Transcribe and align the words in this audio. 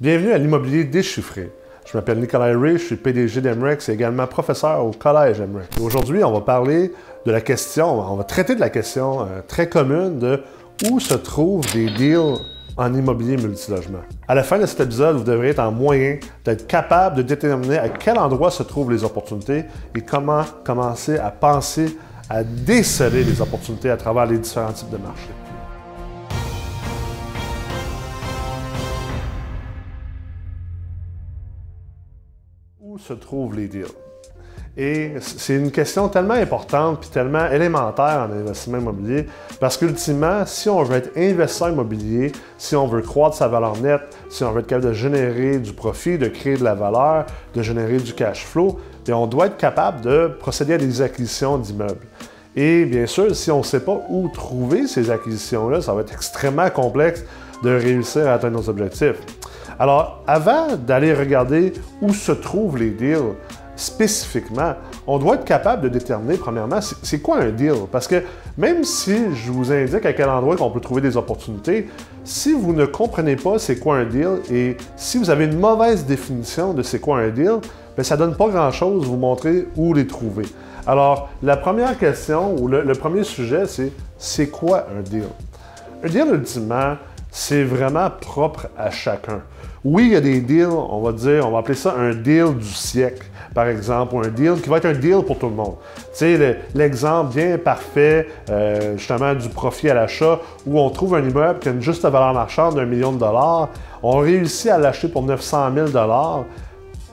Bienvenue 0.00 0.30
à 0.30 0.38
l'immobilier 0.38 0.84
déchiffré. 0.84 1.50
Je 1.84 1.98
m'appelle 1.98 2.20
Nicolas 2.20 2.56
Ray, 2.56 2.78
je 2.78 2.84
suis 2.84 2.94
PDG 2.94 3.40
d'Emrex 3.40 3.88
et 3.88 3.94
également 3.94 4.28
professeur 4.28 4.86
au 4.86 4.92
Collège 4.92 5.40
Emrex. 5.40 5.76
Aujourd'hui, 5.80 6.22
on 6.22 6.30
va 6.30 6.40
parler 6.40 6.92
de 7.26 7.32
la 7.32 7.40
question, 7.40 8.12
on 8.12 8.14
va 8.14 8.22
traiter 8.22 8.54
de 8.54 8.60
la 8.60 8.70
question 8.70 9.22
euh, 9.22 9.40
très 9.48 9.68
commune 9.68 10.20
de 10.20 10.40
où 10.88 11.00
se 11.00 11.14
trouvent 11.14 11.66
des 11.72 11.86
deals 11.86 12.36
en 12.76 12.94
immobilier 12.94 13.38
multilogement. 13.38 13.98
À 14.28 14.36
la 14.36 14.44
fin 14.44 14.60
de 14.60 14.66
cet 14.66 14.78
épisode, 14.78 15.16
vous 15.16 15.24
devrez 15.24 15.48
être 15.48 15.58
en 15.58 15.72
moyen 15.72 16.18
d'être 16.44 16.68
capable 16.68 17.16
de 17.16 17.22
déterminer 17.22 17.78
à 17.78 17.88
quel 17.88 18.20
endroit 18.20 18.52
se 18.52 18.62
trouvent 18.62 18.92
les 18.92 19.02
opportunités 19.02 19.64
et 19.96 20.00
comment 20.02 20.44
commencer 20.64 21.18
à 21.18 21.32
penser 21.32 21.98
à 22.30 22.44
déceler 22.44 23.24
les 23.24 23.40
opportunités 23.40 23.90
à 23.90 23.96
travers 23.96 24.26
les 24.26 24.38
différents 24.38 24.72
types 24.72 24.90
de 24.90 24.98
marchés. 24.98 25.47
Se 32.98 33.12
trouvent 33.12 33.56
les 33.56 33.68
deals? 33.68 33.86
Et 34.76 35.14
c'est 35.20 35.56
une 35.56 35.72
question 35.72 36.08
tellement 36.08 36.34
importante 36.34 37.00
puis 37.00 37.10
tellement 37.10 37.50
élémentaire 37.50 38.28
en 38.28 38.32
investissement 38.32 38.78
immobilier 38.78 39.26
parce 39.58 39.76
qu'ultimement, 39.76 40.46
si 40.46 40.68
on 40.68 40.84
veut 40.84 40.98
être 40.98 41.10
investisseur 41.16 41.70
immobilier, 41.70 42.30
si 42.58 42.76
on 42.76 42.86
veut 42.86 43.02
croître 43.02 43.34
sa 43.34 43.48
valeur 43.48 43.76
nette, 43.78 44.16
si 44.30 44.44
on 44.44 44.52
veut 44.52 44.60
être 44.60 44.68
capable 44.68 44.88
de 44.88 44.92
générer 44.92 45.58
du 45.58 45.72
profit, 45.72 46.16
de 46.16 46.28
créer 46.28 46.56
de 46.56 46.62
la 46.62 46.74
valeur, 46.74 47.26
de 47.54 47.62
générer 47.62 47.96
du 47.96 48.12
cash 48.12 48.44
flow, 48.44 48.78
on 49.10 49.26
doit 49.26 49.46
être 49.46 49.56
capable 49.56 50.02
de 50.02 50.30
procéder 50.38 50.74
à 50.74 50.78
des 50.78 51.02
acquisitions 51.02 51.58
d'immeubles. 51.58 52.06
Et 52.54 52.84
bien 52.84 53.06
sûr, 53.06 53.34
si 53.34 53.50
on 53.50 53.58
ne 53.58 53.64
sait 53.64 53.80
pas 53.80 54.00
où 54.08 54.28
trouver 54.28 54.86
ces 54.86 55.10
acquisitions-là, 55.10 55.80
ça 55.80 55.92
va 55.92 56.02
être 56.02 56.12
extrêmement 56.12 56.70
complexe 56.70 57.24
de 57.64 57.70
réussir 57.70 58.28
à 58.28 58.34
atteindre 58.34 58.58
nos 58.58 58.68
objectifs. 58.68 59.16
Alors, 59.78 60.22
avant 60.26 60.76
d'aller 60.76 61.14
regarder 61.14 61.72
où 62.02 62.12
se 62.12 62.32
trouvent 62.32 62.78
les 62.78 62.90
deals, 62.90 63.34
spécifiquement, 63.76 64.74
on 65.06 65.18
doit 65.18 65.36
être 65.36 65.44
capable 65.44 65.82
de 65.82 65.88
déterminer, 65.88 66.36
premièrement, 66.36 66.80
c'est 66.80 67.20
quoi 67.20 67.38
un 67.38 67.50
deal? 67.50 67.74
Parce 67.92 68.08
que 68.08 68.24
même 68.56 68.82
si 68.82 69.32
je 69.36 69.52
vous 69.52 69.70
indique 69.70 70.04
à 70.04 70.12
quel 70.12 70.28
endroit 70.28 70.56
on 70.58 70.70
peut 70.70 70.80
trouver 70.80 71.00
des 71.00 71.16
opportunités, 71.16 71.88
si 72.24 72.52
vous 72.52 72.72
ne 72.72 72.86
comprenez 72.86 73.36
pas 73.36 73.60
c'est 73.60 73.78
quoi 73.78 73.98
un 73.98 74.04
deal 74.04 74.40
et 74.50 74.76
si 74.96 75.16
vous 75.16 75.30
avez 75.30 75.44
une 75.44 75.58
mauvaise 75.58 76.04
définition 76.04 76.74
de 76.74 76.82
c'est 76.82 76.98
quoi 76.98 77.18
un 77.20 77.28
deal, 77.28 77.60
bien, 77.94 78.02
ça 78.02 78.16
ne 78.16 78.22
donne 78.22 78.34
pas 78.34 78.48
grand-chose 78.48 79.06
vous 79.06 79.16
montrer 79.16 79.68
où 79.76 79.94
les 79.94 80.08
trouver. 80.08 80.46
Alors, 80.84 81.28
la 81.42 81.56
première 81.56 81.96
question 81.96 82.56
ou 82.56 82.66
le, 82.66 82.82
le 82.82 82.94
premier 82.94 83.22
sujet, 83.22 83.66
c'est 83.66 83.92
c'est 84.18 84.48
quoi 84.48 84.86
un 84.98 85.02
deal? 85.02 85.28
Un 86.02 86.08
deal, 86.08 86.26
ultimement, 86.32 86.96
c'est 87.38 87.62
vraiment 87.62 88.10
propre 88.10 88.66
à 88.76 88.90
chacun. 88.90 89.42
Oui, 89.84 90.06
il 90.06 90.12
y 90.12 90.16
a 90.16 90.20
des 90.20 90.40
deals, 90.40 90.66
on 90.66 91.00
va 91.00 91.12
dire, 91.12 91.46
on 91.46 91.52
va 91.52 91.58
appeler 91.58 91.76
ça 91.76 91.94
un 91.96 92.12
deal 92.12 92.56
du 92.58 92.66
siècle, 92.66 93.24
par 93.54 93.68
exemple, 93.68 94.16
ou 94.16 94.18
un 94.18 94.28
deal 94.28 94.60
qui 94.60 94.68
va 94.68 94.78
être 94.78 94.86
un 94.86 94.92
deal 94.92 95.22
pour 95.24 95.38
tout 95.38 95.46
le 95.46 95.54
monde. 95.54 95.76
Tu 95.96 96.36
sais, 96.36 96.58
l'exemple 96.74 97.32
bien 97.32 97.56
parfait, 97.56 98.26
euh, 98.50 98.96
justement, 98.96 99.34
du 99.34 99.48
profit 99.50 99.88
à 99.88 99.94
l'achat, 99.94 100.40
où 100.66 100.80
on 100.80 100.90
trouve 100.90 101.14
un 101.14 101.22
immeuble 101.22 101.60
qui 101.60 101.68
a 101.68 101.72
une 101.72 101.80
juste 101.80 102.02
valeur 102.02 102.34
marchande 102.34 102.74
d'un 102.74 102.86
million 102.86 103.12
de 103.12 103.18
dollars, 103.18 103.68
on 104.02 104.18
réussit 104.18 104.72
à 104.72 104.78
l'acheter 104.78 105.06
pour 105.06 105.22
900 105.22 105.70
000 105.72 105.88
dollars, 105.90 106.44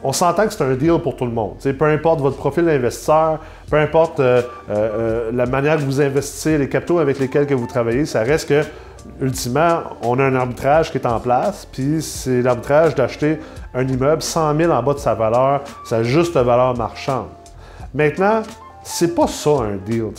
on 0.03 0.11
s'entend 0.11 0.47
que 0.47 0.53
c'est 0.53 0.63
un 0.63 0.73
deal 0.73 0.97
pour 1.03 1.15
tout 1.15 1.25
le 1.25 1.31
monde. 1.31 1.53
sais, 1.59 1.73
peu 1.73 1.85
importe 1.85 2.19
votre 2.21 2.37
profil 2.37 2.65
d'investisseur, 2.65 3.39
peu 3.69 3.77
importe 3.77 4.19
euh, 4.19 4.41
euh, 4.71 5.31
la 5.31 5.45
manière 5.45 5.77
que 5.77 5.83
vous 5.83 6.01
investissez, 6.01 6.57
les 6.57 6.67
capitaux 6.67 6.97
avec 6.97 7.19
lesquels 7.19 7.45
que 7.45 7.53
vous 7.53 7.67
travaillez, 7.67 8.07
ça 8.07 8.21
reste 8.21 8.49
que 8.49 8.63
ultimement, 9.21 9.83
on 10.01 10.19
a 10.19 10.23
un 10.23 10.35
arbitrage 10.35 10.91
qui 10.91 10.97
est 10.97 11.05
en 11.05 11.19
place, 11.19 11.67
puis 11.71 12.01
c'est 12.01 12.41
l'arbitrage 12.41 12.95
d'acheter 12.95 13.39
un 13.73 13.87
immeuble 13.87 14.21
100 14.21 14.57
000 14.57 14.71
en 14.71 14.83
bas 14.83 14.93
de 14.93 14.99
sa 14.99 15.13
valeur, 15.13 15.61
sa 15.85 16.03
juste 16.03 16.35
valeur 16.35 16.77
marchande. 16.77 17.27
Maintenant, 17.93 18.41
c'est 18.83 19.15
pas 19.15 19.27
ça 19.27 19.49
un 19.49 19.77
deal. 19.77 20.11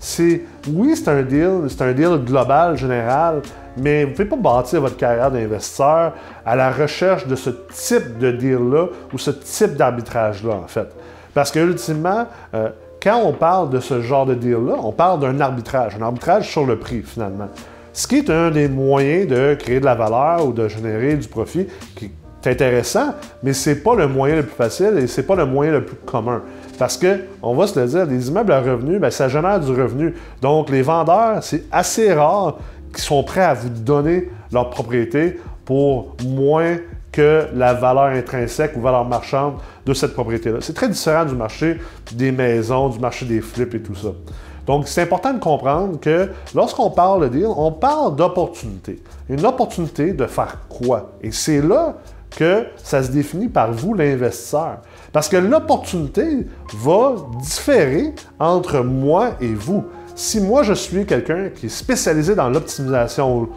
C'est, 0.00 0.42
oui, 0.68 0.96
c'est 0.96 1.08
un 1.08 1.22
deal, 1.22 1.66
c'est 1.68 1.82
un 1.82 1.92
deal 1.92 2.16
global, 2.24 2.76
général, 2.76 3.42
mais 3.76 4.04
vous 4.04 4.10
ne 4.10 4.14
pouvez 4.14 4.28
pas 4.28 4.36
bâtir 4.36 4.80
votre 4.80 4.96
carrière 4.96 5.30
d'investisseur 5.30 6.14
à 6.44 6.56
la 6.56 6.70
recherche 6.70 7.26
de 7.26 7.36
ce 7.36 7.50
type 7.50 8.18
de 8.18 8.32
deal-là 8.32 8.86
ou 9.12 9.18
ce 9.18 9.30
type 9.30 9.76
d'arbitrage-là, 9.76 10.54
en 10.54 10.66
fait. 10.66 10.88
Parce 11.34 11.50
que, 11.50 11.58
ultimement, 11.58 12.26
euh, 12.54 12.70
quand 13.02 13.18
on 13.18 13.32
parle 13.32 13.68
de 13.68 13.80
ce 13.80 14.00
genre 14.00 14.24
de 14.24 14.34
deal-là, 14.34 14.76
on 14.82 14.92
parle 14.92 15.20
d'un 15.20 15.38
arbitrage, 15.40 15.96
un 15.96 16.02
arbitrage 16.02 16.50
sur 16.50 16.64
le 16.64 16.78
prix, 16.78 17.02
finalement. 17.02 17.48
Ce 17.96 18.06
qui 18.06 18.16
est 18.16 18.28
un 18.28 18.50
des 18.50 18.68
moyens 18.68 19.26
de 19.26 19.54
créer 19.54 19.80
de 19.80 19.86
la 19.86 19.94
valeur 19.94 20.46
ou 20.46 20.52
de 20.52 20.68
générer 20.68 21.14
du 21.14 21.26
profit 21.28 21.66
qui 21.94 22.10
est 22.44 22.46
intéressant, 22.46 23.14
mais 23.42 23.54
ce 23.54 23.70
n'est 23.70 23.76
pas 23.76 23.94
le 23.94 24.06
moyen 24.06 24.36
le 24.36 24.42
plus 24.42 24.54
facile 24.54 24.98
et 24.98 25.06
ce 25.06 25.18
n'est 25.18 25.26
pas 25.26 25.34
le 25.34 25.46
moyen 25.46 25.72
le 25.72 25.82
plus 25.82 25.96
commun. 26.04 26.42
Parce 26.78 26.98
que, 26.98 27.20
on 27.42 27.54
va 27.54 27.66
se 27.66 27.80
le 27.80 27.86
dire, 27.86 28.04
les 28.04 28.28
immeubles 28.28 28.52
à 28.52 28.60
revenus, 28.60 29.00
bien, 29.00 29.08
ça 29.08 29.30
génère 29.30 29.60
du 29.60 29.70
revenu. 29.70 30.12
Donc, 30.42 30.68
les 30.68 30.82
vendeurs, 30.82 31.42
c'est 31.42 31.64
assez 31.72 32.12
rare 32.12 32.58
qu'ils 32.92 33.02
sont 33.02 33.24
prêts 33.24 33.44
à 33.44 33.54
vous 33.54 33.70
donner 33.70 34.28
leur 34.52 34.68
propriété 34.68 35.40
pour 35.64 36.16
moins 36.22 36.76
que 37.10 37.46
la 37.54 37.72
valeur 37.72 38.08
intrinsèque 38.08 38.76
ou 38.76 38.82
valeur 38.82 39.06
marchande 39.06 39.54
de 39.86 39.94
cette 39.94 40.12
propriété-là. 40.12 40.58
C'est 40.60 40.74
très 40.74 40.90
différent 40.90 41.24
du 41.24 41.34
marché 41.34 41.78
des 42.12 42.30
maisons, 42.30 42.90
du 42.90 42.98
marché 42.98 43.24
des 43.24 43.40
flips 43.40 43.74
et 43.74 43.80
tout 43.80 43.94
ça. 43.94 44.10
Donc, 44.66 44.88
c'est 44.88 45.02
important 45.02 45.32
de 45.32 45.38
comprendre 45.38 46.00
que 46.00 46.30
lorsqu'on 46.54 46.90
parle 46.90 47.28
de 47.30 47.38
deal, 47.38 47.48
on 47.56 47.70
parle 47.72 48.16
d'opportunité. 48.16 49.02
Une 49.28 49.46
opportunité 49.46 50.12
de 50.12 50.26
faire 50.26 50.58
quoi? 50.68 51.12
Et 51.22 51.30
c'est 51.30 51.62
là 51.62 51.96
que 52.30 52.66
ça 52.76 53.02
se 53.02 53.10
définit 53.10 53.48
par 53.48 53.72
vous, 53.72 53.94
l'investisseur. 53.94 54.78
Parce 55.12 55.28
que 55.28 55.36
l'opportunité 55.36 56.46
va 56.74 57.14
différer 57.40 58.14
entre 58.38 58.80
moi 58.80 59.30
et 59.40 59.54
vous. 59.54 59.84
Si 60.14 60.40
moi, 60.40 60.62
je 60.62 60.72
suis 60.72 61.06
quelqu'un 61.06 61.50
qui 61.54 61.66
est 61.66 61.70
spécialisé 61.70 62.34
dans 62.34 62.48
l'optimisation 62.48 63.48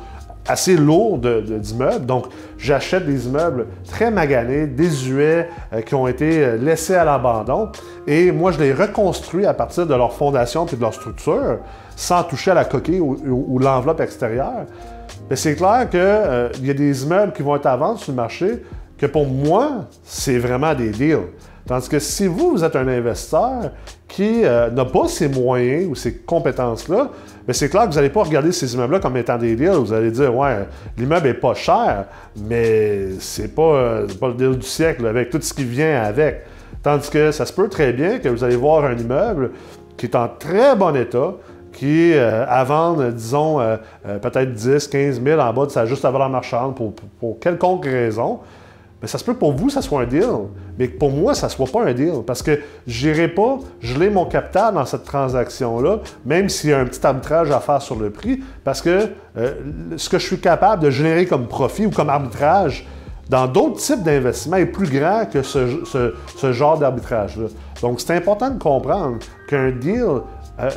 assez 0.49 0.75
lourd 0.75 1.19
d'immeubles. 1.19 2.05
Donc, 2.05 2.25
j'achète 2.57 3.05
des 3.05 3.27
immeubles 3.27 3.67
très 3.87 4.09
maganés, 4.09 4.65
désuets, 4.65 5.47
euh, 5.71 5.81
qui 5.81 5.93
ont 5.93 6.07
été 6.07 6.43
euh, 6.43 6.57
laissés 6.57 6.95
à 6.95 7.05
l'abandon. 7.05 7.69
Et 8.07 8.31
moi, 8.31 8.51
je 8.51 8.59
les 8.59 8.73
reconstruis 8.73 9.45
à 9.45 9.53
partir 9.53 9.85
de 9.85 9.93
leur 9.93 10.11
fondation 10.11 10.65
et 10.65 10.75
de 10.75 10.81
leur 10.81 10.93
structure, 10.93 11.59
sans 11.95 12.23
toucher 12.23 12.51
à 12.51 12.55
la 12.55 12.65
coquille 12.65 12.99
ou, 12.99 13.59
l'enveloppe 13.59 14.01
extérieure. 14.01 14.65
Mais 15.29 15.35
c'est 15.35 15.55
clair 15.55 15.87
qu'il 15.89 15.99
euh, 15.99 16.49
y 16.63 16.71
a 16.71 16.73
des 16.73 17.03
immeubles 17.03 17.31
qui 17.33 17.43
vont 17.43 17.55
être 17.55 17.67
à 17.67 17.77
vendre 17.77 17.99
sur 17.99 18.11
le 18.11 18.15
marché 18.15 18.63
que 18.97 19.05
pour 19.05 19.27
moi, 19.27 19.85
c'est 20.03 20.39
vraiment 20.39 20.73
des 20.73 20.89
deals. 20.89 21.27
Tandis 21.69 21.87
que 21.87 21.99
si 21.99 22.25
vous, 22.25 22.49
vous 22.49 22.63
êtes 22.63 22.75
un 22.75 22.87
investisseur 22.87 23.69
qui 24.07 24.43
euh, 24.43 24.71
n'a 24.71 24.85
pas 24.85 25.07
ces 25.07 25.29
moyens 25.29 25.87
ou 25.87 25.93
ces 25.93 26.15
compétences-là, 26.15 27.11
mais 27.47 27.53
c'est 27.53 27.69
clair 27.69 27.83
que 27.83 27.89
vous 27.89 27.95
n'allez 27.97 28.09
pas 28.09 28.23
regarder 28.23 28.51
ces 28.51 28.73
immeubles-là 28.73 28.99
comme 28.99 29.15
étant 29.17 29.37
des 29.37 29.55
deals. 29.55 29.73
Vous 29.73 29.93
allez 29.93 30.09
dire, 30.09 30.35
ouais, 30.35 30.65
l'immeuble 30.97 31.27
n'est 31.27 31.35
pas 31.35 31.53
cher, 31.53 32.05
mais 32.35 33.09
c'est 33.19 33.53
pas, 33.53 33.61
euh, 33.61 34.07
pas 34.19 34.29
le 34.29 34.33
deal 34.33 34.57
du 34.57 34.65
siècle 34.65 35.05
avec 35.05 35.29
tout 35.29 35.39
ce 35.39 35.53
qui 35.53 35.63
vient 35.63 36.01
avec. 36.01 36.41
Tandis 36.81 37.11
que 37.11 37.31
ça 37.31 37.45
se 37.45 37.53
peut 37.53 37.69
très 37.69 37.93
bien 37.93 38.17
que 38.17 38.29
vous 38.29 38.43
allez 38.43 38.55
voir 38.55 38.85
un 38.85 38.97
immeuble 38.97 39.51
qui 39.95 40.07
est 40.07 40.15
en 40.15 40.27
très 40.27 40.75
bon 40.75 40.95
état, 40.95 41.35
qui 41.71 42.13
est 42.13 42.17
euh, 42.17 42.47
à 42.47 42.63
vendre, 42.63 43.11
disons, 43.11 43.59
peut-être 44.23 44.53
10, 44.53 44.87
15 44.87 45.21
000 45.23 45.39
en 45.39 45.53
bas 45.53 45.67
de 45.67 45.71
sa 45.71 45.85
juste 45.85 46.01
valeur 46.01 46.29
marchande 46.29 46.75
pour 46.75 47.39
quelconque 47.39 47.85
raison. 47.85 48.39
Mais 49.01 49.07
ça 49.07 49.17
se 49.17 49.23
peut 49.23 49.33
pour 49.33 49.53
vous, 49.53 49.69
ça 49.69 49.81
soit 49.81 50.01
un 50.01 50.05
deal, 50.05 50.25
mais 50.77 50.89
que 50.89 50.97
pour 50.97 51.11
moi, 51.11 51.33
ça 51.33 51.47
ne 51.47 51.51
soit 51.51 51.67
pas 51.67 51.85
un 51.85 51.93
deal. 51.93 52.21
Parce 52.25 52.41
que 52.41 52.59
je 52.85 53.07
n'irai 53.07 53.29
pas 53.29 53.59
geler 53.79 54.09
mon 54.09 54.25
capital 54.25 54.73
dans 54.73 54.85
cette 54.85 55.05
transaction-là, 55.05 55.99
même 56.25 56.49
s'il 56.49 56.71
y 56.71 56.73
a 56.73 56.79
un 56.79 56.85
petit 56.85 57.05
arbitrage 57.05 57.49
à 57.51 57.59
faire 57.61 57.81
sur 57.81 57.95
le 57.95 58.09
prix, 58.09 58.41
parce 58.63 58.81
que 58.81 59.07
euh, 59.37 59.53
ce 59.95 60.09
que 60.09 60.19
je 60.19 60.25
suis 60.25 60.39
capable 60.39 60.83
de 60.83 60.89
générer 60.89 61.25
comme 61.25 61.47
profit 61.47 61.85
ou 61.85 61.91
comme 61.91 62.09
arbitrage 62.09 62.85
dans 63.29 63.47
d'autres 63.47 63.77
types 63.77 64.03
d'investissements 64.03 64.57
est 64.57 64.65
plus 64.65 64.89
grand 64.89 65.25
que 65.31 65.43
ce, 65.43 66.51
genre 66.51 66.77
d'arbitrage-là. 66.77 67.47
Donc, 67.81 68.01
c'est 68.01 68.15
important 68.15 68.49
de 68.49 68.57
comprendre 68.57 69.19
qu'un 69.47 69.71
deal, 69.71 70.21
euh, 70.59 70.69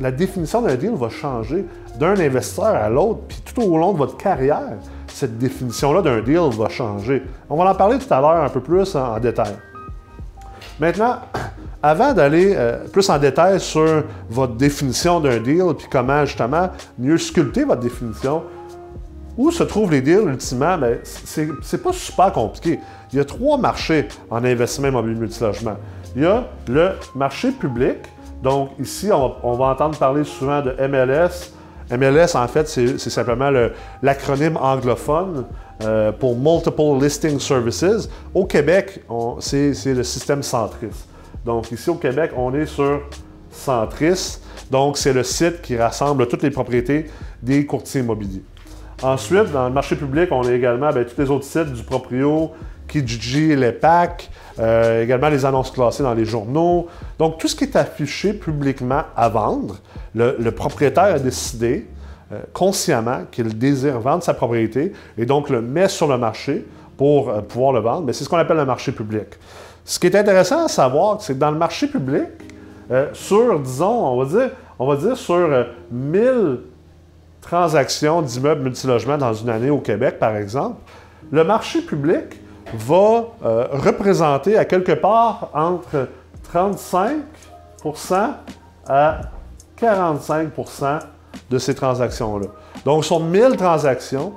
la 0.00 0.10
définition 0.10 0.62
d'un 0.62 0.76
deal 0.76 0.94
va 0.94 1.10
changer 1.10 1.66
d'un 1.98 2.18
investisseur 2.18 2.64
à 2.66 2.88
l'autre, 2.88 3.20
puis 3.28 3.42
tout 3.44 3.60
au 3.60 3.76
long 3.76 3.92
de 3.92 3.98
votre 3.98 4.16
carrière 4.16 4.78
cette 5.22 5.38
définition-là 5.38 6.02
d'un 6.02 6.20
deal 6.20 6.50
va 6.58 6.68
changer. 6.68 7.22
On 7.48 7.56
va 7.56 7.70
en 7.70 7.74
parler 7.76 7.96
tout 7.98 8.12
à 8.12 8.20
l'heure 8.20 8.42
un 8.42 8.48
peu 8.48 8.60
plus 8.60 8.96
en, 8.96 9.20
détail. 9.20 9.54
Maintenant, 10.80 11.18
avant 11.82 12.12
d'aller 12.12 12.54
euh, 12.56 12.88
plus 12.88 13.08
en 13.08 13.18
détail 13.20 13.60
sur 13.60 14.02
votre 14.28 14.54
définition 14.54 15.20
d'un 15.20 15.38
deal, 15.38 15.62
puis 15.78 15.86
comment 15.88 16.24
justement 16.24 16.70
mieux 16.98 17.18
sculpter 17.18 17.62
votre 17.62 17.82
définition, 17.82 18.42
où 19.36 19.52
se 19.52 19.62
trouvent 19.62 19.92
les 19.92 20.00
deals 20.00 20.26
ultimement? 20.26 20.76
Bien, 20.76 20.96
c'est 21.04 21.82
pas 21.82 21.92
super 21.92 22.32
compliqué. 22.32 22.80
Il 23.12 23.18
y 23.18 23.20
a 23.20 23.24
trois 23.24 23.58
marchés 23.58 24.08
en 24.28 24.44
investissement 24.44 24.88
immobilier 24.88 25.20
multilogement. 25.20 25.76
Il 26.16 26.22
y 26.22 26.26
a 26.26 26.48
le 26.66 26.94
marché 27.14 27.52
public. 27.52 27.98
Donc 28.42 28.70
ici, 28.80 29.08
on 29.12 29.52
va 29.52 29.66
entendre 29.66 29.96
parler 29.96 30.24
souvent 30.24 30.60
de 30.62 30.72
MLS, 30.88 31.52
MLS, 31.96 32.34
en 32.34 32.48
fait, 32.48 32.68
c'est 32.68 32.98
simplement 32.98 33.50
l'acronyme 34.02 34.56
anglophone 34.56 35.44
euh, 35.82 36.12
pour 36.12 36.36
Multiple 36.36 37.02
Listing 37.02 37.38
Services. 37.38 38.08
Au 38.34 38.46
Québec, 38.46 39.00
c'est 39.40 39.74
le 39.86 40.02
système 40.02 40.42
Centris. 40.42 41.06
Donc 41.44 41.70
ici 41.72 41.90
au 41.90 41.96
Québec, 41.96 42.30
on 42.36 42.54
est 42.54 42.66
sur 42.66 43.02
Centris. 43.50 44.38
Donc 44.70 44.96
c'est 44.96 45.12
le 45.12 45.22
site 45.22 45.60
qui 45.60 45.76
rassemble 45.76 46.26
toutes 46.28 46.42
les 46.42 46.50
propriétés 46.50 47.10
des 47.42 47.66
courtiers 47.66 48.00
immobiliers. 48.00 48.42
Ensuite, 49.02 49.50
dans 49.50 49.66
le 49.66 49.74
marché 49.74 49.96
public, 49.96 50.28
on 50.30 50.46
a 50.46 50.52
également 50.52 50.90
ben, 50.92 51.04
tous 51.04 51.20
les 51.20 51.28
autres 51.28 51.44
sites 51.44 51.72
du 51.72 51.82
Proprio, 51.82 52.52
Kijiji, 52.92 53.56
les 53.56 53.72
PAC, 53.72 54.30
euh, 54.58 55.02
également 55.02 55.28
les 55.28 55.44
annonces 55.44 55.70
classées 55.70 56.02
dans 56.02 56.14
les 56.14 56.24
journaux. 56.24 56.88
Donc 57.18 57.38
tout 57.38 57.48
ce 57.48 57.56
qui 57.56 57.64
est 57.64 57.76
affiché 57.76 58.34
publiquement 58.34 59.02
à 59.16 59.28
vendre, 59.28 59.78
le 60.14 60.50
propriétaire 60.50 61.14
a 61.14 61.18
décidé 61.18 61.86
euh, 62.32 62.38
consciemment 62.54 63.24
qu'il 63.30 63.58
désire 63.58 64.00
vendre 64.00 64.22
sa 64.22 64.32
propriété 64.32 64.92
et 65.18 65.26
donc 65.26 65.50
le 65.50 65.60
met 65.60 65.88
sur 65.88 66.06
le 66.06 66.16
marché 66.16 66.64
pour 66.96 67.28
euh, 67.28 67.42
pouvoir 67.42 67.72
le 67.72 67.80
vendre, 67.80 68.04
mais 68.06 68.14
c'est 68.14 68.24
ce 68.24 68.28
qu'on 68.28 68.38
appelle 68.38 68.56
le 68.56 68.64
marché 68.64 68.90
public. 68.90 69.26
Ce 69.84 69.98
qui 69.98 70.06
est 70.06 70.16
intéressant 70.16 70.64
à 70.64 70.68
savoir, 70.68 71.20
c'est 71.20 71.34
que 71.34 71.38
dans 71.38 71.50
le 71.50 71.58
marché 71.58 71.88
public, 71.88 72.28
euh, 72.90 73.08
sur, 73.12 73.60
disons, 73.60 74.06
on 74.06 74.24
va 74.24 74.24
dire, 74.24 74.50
on 74.78 74.86
va 74.86 74.96
dire 74.96 75.16
sur 75.16 75.66
1000 75.90 76.60
transactions 77.42 78.22
d'immeubles 78.22 78.62
multilogements 78.62 79.18
dans 79.18 79.34
une 79.34 79.50
année 79.50 79.70
au 79.70 79.80
Québec, 79.80 80.18
par 80.18 80.34
exemple, 80.36 80.76
le 81.30 81.44
marché 81.44 81.82
public 81.82 82.40
va 82.74 83.24
représenter 83.72 84.56
à 84.56 84.64
quelque 84.64 84.92
part 84.92 85.50
entre 85.54 86.08
35% 86.52 87.20
à 88.88 89.20
45% 89.80 90.98
de 91.50 91.58
ces 91.58 91.74
transactions-là. 91.74 92.46
Donc, 92.84 93.04
sur 93.04 93.20
1000 93.20 93.56
transactions, 93.56 94.34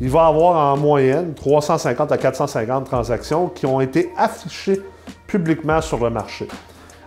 il 0.00 0.10
va 0.10 0.26
avoir 0.26 0.72
en 0.72 0.76
moyenne 0.76 1.34
350 1.34 2.12
à 2.12 2.18
450 2.18 2.84
transactions 2.84 3.48
qui 3.48 3.66
ont 3.66 3.80
été 3.80 4.12
affichées 4.16 4.80
publiquement 5.26 5.80
sur 5.80 6.02
le 6.02 6.10
marché. 6.10 6.48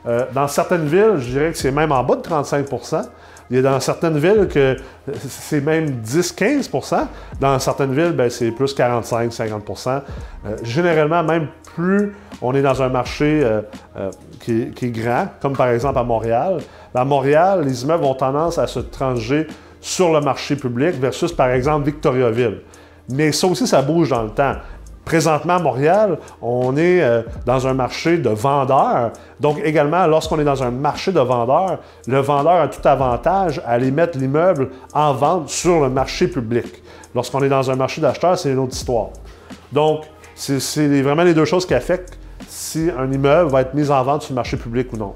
Euh, 0.07 0.25
dans 0.33 0.47
certaines 0.47 0.85
villes, 0.85 1.15
je 1.17 1.29
dirais 1.31 1.51
que 1.51 1.57
c'est 1.57 1.71
même 1.71 1.91
en 1.91 2.03
bas 2.03 2.15
de 2.15 2.21
35% 2.21 3.03
Il 3.49 3.57
y 3.57 3.59
a 3.59 3.61
dans 3.61 3.79
certaines 3.79 4.17
villes 4.17 4.47
que 4.47 4.77
c'est 5.27 5.61
même 5.61 6.01
10-15% 6.01 7.07
Dans 7.39 7.59
certaines 7.59 7.93
villes, 7.93 8.13
ben, 8.13 8.29
c'est 8.29 8.51
plus 8.51 8.73
45-50% 8.75 10.01
euh, 10.45 10.57
Généralement, 10.63 11.23
même 11.23 11.47
plus 11.75 12.13
on 12.41 12.55
est 12.55 12.61
dans 12.61 12.81
un 12.81 12.89
marché 12.89 13.41
euh, 13.43 13.61
qui, 14.39 14.71
qui, 14.71 14.85
est 14.85 14.91
grand, 14.91 15.27
comme 15.41 15.53
par 15.53 15.67
exemple 15.67 15.99
à 15.99 16.03
Montréal, 16.03 16.59
à 16.95 17.05
Montréal, 17.05 17.63
les 17.65 17.83
immeubles 17.83 18.05
ont 18.05 18.15
tendance 18.15 18.57
à 18.57 18.67
se 18.67 18.79
trancher 18.79 19.47
sur 19.81 20.11
le 20.11 20.21
marché 20.21 20.55
public 20.55 20.95
versus, 20.99 21.31
par 21.31 21.49
exemple, 21.49 21.85
Victoriaville. 21.85 22.59
Mais 23.09 23.31
ça 23.31 23.47
aussi, 23.47 23.65
ça 23.65 23.81
bouge 23.81 24.09
dans 24.09 24.23
le 24.23 24.29
temps. 24.29 24.55
Présentement, 25.09 25.56
à 25.56 25.59
Montréal, 25.59 26.19
on 26.39 26.77
est 26.77 27.01
euh, 27.01 27.23
dans 27.44 27.65
un 27.65 27.73
marché 27.73 28.19
de 28.19 28.29
vendeurs. 28.29 29.11
Donc, 29.39 29.59
également, 29.63 30.06
lorsqu'on 30.06 30.38
est 30.38 30.44
dans 30.44 30.61
un 30.61 30.69
marché 30.69 31.11
de 31.11 31.19
vendeurs, 31.19 31.79
le 32.06 32.19
vendeur 32.19 32.61
a 32.61 32.67
tout 32.67 32.88
avantage 32.88 33.59
à 33.65 33.71
aller 33.71 33.89
mettre 33.89 34.19
l'immeuble 34.19 34.69
en 34.94 35.13
vente 35.13 35.50
sur 35.50 35.81
le 35.81 35.89
marché 35.89 36.27
public. 36.27 36.83
Lorsqu'on 37.15 37.41
est 37.41 37.50
dans 37.50 37.71
un 37.71 37.75
marché 37.75 38.01
d'acheteurs, 38.01 38.38
c'est 38.38 38.51
une 38.51 38.59
autre 38.59 38.75
histoire. 38.75 39.07
Donc, 39.71 40.03
c'est 40.35 41.01
vraiment 41.01 41.23
les 41.23 41.33
deux 41.33 41.45
choses 41.45 41.65
qui 41.65 41.73
affectent 41.73 42.19
si 42.47 42.91
un 42.95 43.11
immeuble 43.11 43.50
va 43.50 43.61
être 43.61 43.73
mis 43.73 43.89
en 43.89 44.03
vente 44.03 44.21
sur 44.21 44.33
le 44.33 44.35
marché 44.35 44.57
public 44.57 44.94
ou 44.94 44.97
non. 44.97 45.15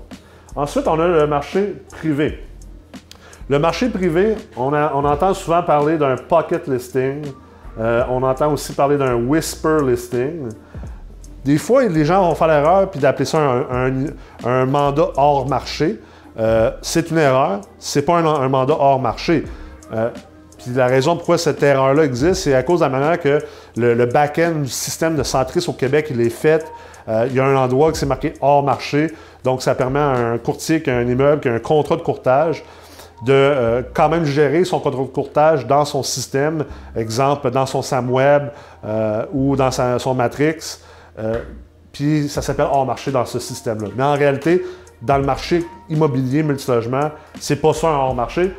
Ensuite, 0.55 0.87
on 0.87 0.99
a 0.99 1.07
le 1.07 1.27
marché 1.27 1.83
privé. 1.91 2.39
Le 3.47 3.59
marché 3.59 3.89
privé, 3.89 4.37
on, 4.57 4.73
entend 4.73 5.35
souvent 5.35 5.61
parler 5.61 5.99
d'un 5.99 6.15
pocket 6.15 6.67
listing. 6.67 7.21
Euh, 7.79 8.03
on 8.09 8.21
entend 8.23 8.51
aussi 8.51 8.73
parler 8.73 8.97
d'un 8.97 9.15
whisper 9.15 9.77
listing. 9.85 10.49
Des 11.43 11.57
fois, 11.57 11.83
les 11.83 12.05
gens 12.05 12.27
vont 12.27 12.35
faire 12.35 12.47
l'erreur 12.47 12.89
puis 12.89 12.99
d'appeler 12.99 13.25
ça 13.25 13.39
un, 14.43 14.65
mandat 14.65 15.09
hors 15.15 15.47
marché. 15.47 15.99
Euh, 16.39 16.71
c'est 16.81 17.11
une 17.11 17.17
erreur. 17.17 17.61
C'est 17.79 18.03
pas 18.03 18.17
un, 18.17 18.49
mandat 18.49 18.75
hors 18.79 18.99
marché. 18.99 19.43
Euh, 19.93 20.09
puis 20.57 20.71
la 20.73 20.87
raison 20.87 21.15
pourquoi 21.17 21.37
cette 21.37 21.61
erreur-là 21.61 22.05
existe, 22.05 22.43
c'est 22.43 22.53
à 22.53 22.63
cause 22.63 22.79
de 22.79 22.85
la 22.85 22.89
manière 22.89 23.19
que 23.19 23.39
le, 23.75 24.05
back-end 24.05 24.61
du 24.61 24.69
système 24.69 25.15
de 25.17 25.23
Centris 25.23 25.65
au 25.67 25.73
Québec 25.73 26.07
il 26.09 26.21
est 26.21 26.29
fait. 26.29 26.65
il 27.07 27.33
y 27.33 27.39
a 27.39 27.45
un 27.45 27.55
endroit 27.57 27.91
qui 27.91 27.99
c'est 27.99 28.05
marqué 28.05 28.33
hors 28.39 28.63
marché. 28.63 29.11
Donc, 29.43 29.61
ça 29.61 29.75
permet 29.75 29.99
à 29.99 30.11
un 30.11 30.37
courtier 30.37 30.81
qui 30.81 30.89
a 30.89 30.95
un 30.95 31.07
immeuble, 31.07 31.41
qui 31.41 31.49
a 31.49 31.53
un 31.53 31.59
contrat 31.59 31.97
de 31.97 32.01
courtage, 32.01 32.63
de 33.25 33.33
euh, 33.33 33.81
quand 33.93 34.09
même 34.09 34.25
gérer 34.25 34.65
son 34.65 34.79
contrat 34.79 35.01
de 35.01 35.07
courtage 35.07 35.65
dans 35.65 35.85
son 35.85 36.03
système, 36.03 36.65
exemple 36.95 37.49
dans 37.51 37.65
son 37.65 37.81
SAM 37.81 38.09
Web 38.11 38.49
euh, 38.85 39.25
ou 39.33 39.55
dans 39.55 39.71
son 39.71 40.13
Matrix. 40.13 40.79
Euh, 41.19 41.41
puis 41.91 42.27
ça 42.27 42.41
s'appelle 42.41 42.67
hors 42.69 42.85
marché 42.85 43.11
dans 43.11 43.25
ce 43.25 43.39
système-là. 43.39 43.89
Mais 43.95 44.03
en 44.03 44.13
réalité, 44.13 44.63
dans 45.01 45.17
le 45.17 45.23
marché 45.23 45.63
immobilier 45.89 46.43
multilogement, 46.43 47.11
c'est 47.39 47.57
pas 47.57 47.73
ça 47.73 47.89
un 47.89 47.95
hors 47.95 48.15
marché. 48.15 48.51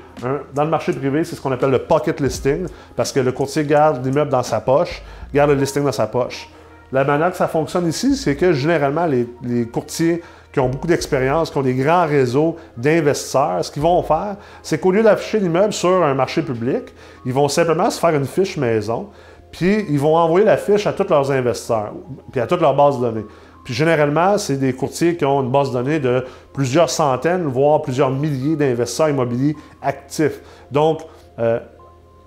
dans 0.54 0.64
le 0.64 0.70
marché 0.70 0.92
privé, 0.92 1.24
c'est 1.24 1.34
ce 1.34 1.40
qu'on 1.40 1.52
appelle 1.52 1.70
le 1.70 1.80
pocket 1.80 2.20
listing, 2.20 2.66
parce 2.96 3.12
que 3.12 3.20
le 3.20 3.32
courtier 3.32 3.64
garde 3.64 4.04
l'immeuble 4.04 4.30
dans 4.30 4.42
sa 4.42 4.60
poche, 4.60 5.02
garde 5.34 5.50
le 5.50 5.56
listing 5.56 5.84
dans 5.84 5.92
sa 5.92 6.06
poche. 6.06 6.48
La 6.92 7.02
manière 7.02 7.30
que 7.32 7.36
ça 7.36 7.48
fonctionne 7.48 7.88
ici, 7.88 8.14
c'est 8.14 8.36
que 8.36 8.52
généralement, 8.52 9.06
les 9.06 9.66
courtiers 9.66 10.22
qui 10.54 10.60
ont 10.60 10.68
beaucoup 10.68 10.86
d'expérience, 10.86 11.50
qui 11.50 11.58
ont 11.58 11.62
des 11.62 11.74
grands 11.74 12.06
réseaux 12.06 12.54
d'investisseurs, 12.76 13.64
ce 13.64 13.72
qu'ils 13.72 13.82
vont 13.82 14.04
faire, 14.04 14.36
c'est 14.62 14.78
qu'au 14.78 14.92
lieu 14.92 15.02
d'afficher 15.02 15.40
l'immeuble 15.40 15.72
sur 15.72 16.04
un 16.04 16.14
marché 16.14 16.42
public, 16.42 16.94
ils 17.26 17.32
vont 17.32 17.48
simplement 17.48 17.90
se 17.90 17.98
faire 17.98 18.14
une 18.14 18.24
fiche 18.24 18.56
maison, 18.56 19.08
puis 19.50 19.84
ils 19.88 19.98
vont 19.98 20.16
envoyer 20.16 20.46
la 20.46 20.56
fiche 20.56 20.86
à 20.86 20.92
tous 20.92 21.08
leurs 21.10 21.32
investisseurs, 21.32 21.92
puis 22.30 22.40
à 22.40 22.46
toutes 22.46 22.60
leurs 22.60 22.76
bases 22.76 23.00
de 23.00 23.04
données. 23.04 23.26
Puis 23.64 23.74
généralement, 23.74 24.38
c'est 24.38 24.56
des 24.56 24.72
courtiers 24.72 25.16
qui 25.16 25.24
ont 25.24 25.42
une 25.42 25.50
base 25.50 25.70
de 25.70 25.74
données 25.74 25.98
de 25.98 26.24
plusieurs 26.52 26.88
centaines, 26.88 27.46
voire 27.46 27.82
plusieurs 27.82 28.10
milliers 28.10 28.54
d'investisseurs 28.54 29.08
immobiliers 29.08 29.56
actifs. 29.82 30.40
Donc, 30.70 31.00
euh, 31.40 31.58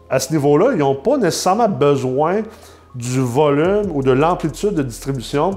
à 0.09 0.19
ce 0.19 0.33
niveau-là, 0.33 0.71
ils 0.73 0.79
n'ont 0.79 0.95
pas 0.95 1.15
nécessairement 1.15 1.69
besoin 1.69 2.41
du 2.93 3.21
volume 3.21 3.89
ou 3.93 4.03
de 4.03 4.11
l'amplitude 4.11 4.73
de 4.73 4.83
distribution 4.83 5.51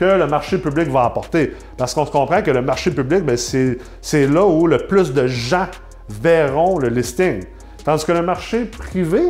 que 0.00 0.06
le 0.06 0.26
marché 0.26 0.56
public 0.56 0.88
va 0.88 1.04
apporter. 1.04 1.52
Parce 1.76 1.92
qu'on 1.92 2.06
se 2.06 2.10
comprend 2.10 2.40
que 2.40 2.50
le 2.50 2.62
marché 2.62 2.90
public, 2.90 3.22
ben, 3.22 3.36
c'est 3.36 4.26
là 4.26 4.46
où 4.46 4.66
le 4.66 4.78
plus 4.78 5.12
de 5.12 5.26
gens 5.26 5.66
verront 6.08 6.78
le 6.78 6.88
listing. 6.88 7.44
Tandis 7.84 8.06
que 8.06 8.12
le 8.12 8.22
marché 8.22 8.64
privé, 8.64 9.20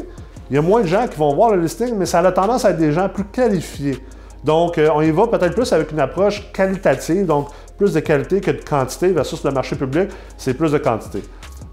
il 0.48 0.54
y 0.54 0.58
a 0.58 0.62
moins 0.62 0.82
de 0.82 0.86
gens 0.86 1.08
qui 1.08 1.18
vont 1.18 1.34
voir 1.34 1.50
le 1.50 1.60
listing, 1.60 1.96
mais 1.96 2.06
ça 2.06 2.20
a 2.20 2.32
tendance 2.32 2.64
à 2.64 2.70
être 2.70 2.78
des 2.78 2.92
gens 2.92 3.08
plus 3.08 3.24
qualifiés. 3.24 3.98
Donc, 4.44 4.78
euh, 4.78 4.88
on 4.94 5.02
y 5.02 5.10
va 5.10 5.26
peut-être 5.26 5.54
plus 5.54 5.72
avec 5.72 5.90
une 5.90 5.98
approche 5.98 6.52
qualitative, 6.52 7.26
donc 7.26 7.48
plus 7.76 7.92
de 7.92 8.00
qualité 8.00 8.40
que 8.40 8.52
de 8.52 8.62
quantité 8.62 9.08
versus 9.08 9.42
le 9.42 9.50
marché 9.50 9.74
public, 9.74 10.08
c'est 10.36 10.54
plus 10.54 10.70
de 10.70 10.78
quantité. 10.78 11.24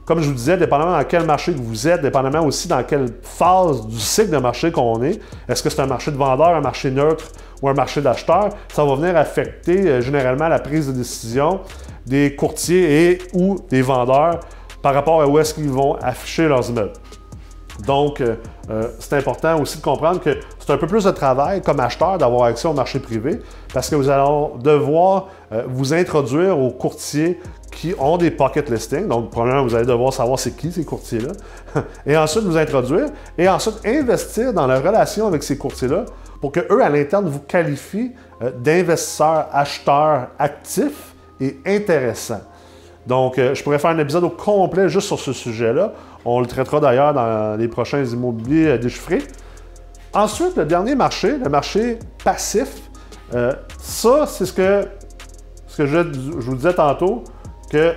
Comme 0.06 0.22
je 0.22 0.28
vous 0.28 0.36
disais, 0.36 0.58
dépendamment 0.58 0.98
dans 0.98 1.04
quel 1.04 1.26
marché 1.26 1.54
que 1.54 1.60
vous 1.60 1.88
êtes, 1.88 2.02
dépendamment 2.02 2.44
aussi 2.46 2.68
dans 2.68 2.82
quelle 2.82 3.10
phase 3.22 3.86
du 3.86 4.00
cycle 4.00 4.32
de 4.32 4.38
marché 4.38 4.72
qu'on 4.72 5.04
est, 5.04 5.20
est-ce 5.48 5.62
que 5.62 5.70
c'est 5.70 5.82
un 5.82 5.86
marché 5.86 6.12
de 6.12 6.18
vendeur, 6.18 6.56
un 6.56 6.62
marché 6.62 6.90
neutre 6.90 7.26
ou 7.62 7.70
un 7.70 7.74
marché 7.74 8.02
d'acheteur, 8.02 8.50
ça 8.74 8.86
va 8.86 8.96
venir 8.96 9.16
affecter 9.18 9.88
euh, 9.88 10.02
généralement 10.02 10.48
la 10.48 10.60
prise 10.60 10.88
de 10.88 10.94
décision 10.94 11.62
des 12.06 12.36
courtiers 12.36 13.12
et 13.12 13.18
ou 13.34 13.58
des 13.70 13.82
vendeurs 13.82 14.40
par 14.82 14.94
rapport 14.94 15.22
à 15.22 15.28
où 15.28 15.38
est-ce 15.40 15.54
qu'ils 15.54 15.70
vont 15.70 15.96
afficher 15.96 16.48
leurs 16.48 16.70
immeubles. 16.70 16.94
Donc, 17.86 18.22
euh, 18.22 18.36
euh, 18.70 18.88
c'est 19.00 19.16
important 19.16 19.62
aussi 19.62 19.78
de 19.78 19.84
comprendre 19.84 20.20
que 20.20 20.38
c'est 20.60 20.72
un 20.72 20.78
peu 20.78 20.88
plus 20.88 21.04
de 21.04 21.12
travail 21.12 21.62
comme 21.62 21.80
acheteur 21.80 22.18
d'avoir 22.18 22.44
accès 22.46 22.68
au 22.68 22.74
marché 22.74 23.00
privé 23.00 23.40
parce 23.74 23.90
que 23.90 23.96
vous 23.96 24.10
allez 24.10 24.24
devoir 24.62 25.28
vous 25.68 25.94
introduire 25.94 26.60
aux 26.60 26.72
courtiers 26.72 27.40
qui 27.72 27.94
ont 28.00 28.18
des 28.18 28.32
pocket 28.32 28.70
listings. 28.70 29.08
Donc, 29.08 29.30
premièrement, 29.30 29.64
vous 29.64 29.76
allez 29.76 29.86
devoir 29.86 30.12
savoir 30.12 30.40
c'est 30.40 30.56
qui 30.56 30.72
ces 30.72 30.84
courtiers-là. 30.84 31.32
et 32.08 32.18
ensuite, 32.18 32.44
vous 32.44 32.58
introduire 32.58 33.06
et 33.38 33.48
ensuite 33.48 33.76
investir 33.86 34.52
dans 34.52 34.66
la 34.66 34.80
relation 34.80 35.28
avec 35.28 35.44
ces 35.44 35.58
courtiers-là 35.58 36.06
pour 36.42 36.52
qu'eux, 36.52 36.82
à 36.82 36.90
l'interne, 36.90 37.28
vous 37.28 37.40
qualifient 37.40 38.12
euh, 38.42 38.52
d'investisseurs, 38.52 39.48
acheteurs 39.52 40.28
actifs 40.38 41.14
et 41.40 41.58
intéressants. 41.66 42.42
Donc, 43.06 43.38
euh, 43.38 43.56
je 43.56 43.64
pourrais 43.64 43.80
faire 43.80 43.92
un 43.92 44.00
épisode 44.00 44.24
au 44.24 44.30
complet 44.30 44.90
juste 44.90 45.08
sur 45.08 45.20
ce 45.20 45.34
sujet-là. 45.34 45.94
On 46.26 46.40
le 46.40 46.46
traitera 46.46 46.80
d'ailleurs 46.80 47.14
dans 47.14 47.58
les 47.58 47.68
prochains 47.68 48.04
immobiliers 48.04 48.68
euh, 48.68 48.78
déchiffrés. 48.78 49.24
Ensuite, 50.14 50.56
le 50.58 50.66
dernier 50.66 50.96
marché, 50.96 51.38
le 51.38 51.50
marché 51.50 52.00
passif, 52.24 52.82
ça, 53.30 54.26
c'est 54.26 54.46
ce 54.46 54.54
que, 54.54 54.88
ce 55.68 55.78
que 55.78 55.86
je, 55.86 55.98
je, 56.14 56.50
vous 56.50 56.56
disais 56.56 56.74
tantôt, 56.74 57.26
que 57.70 57.94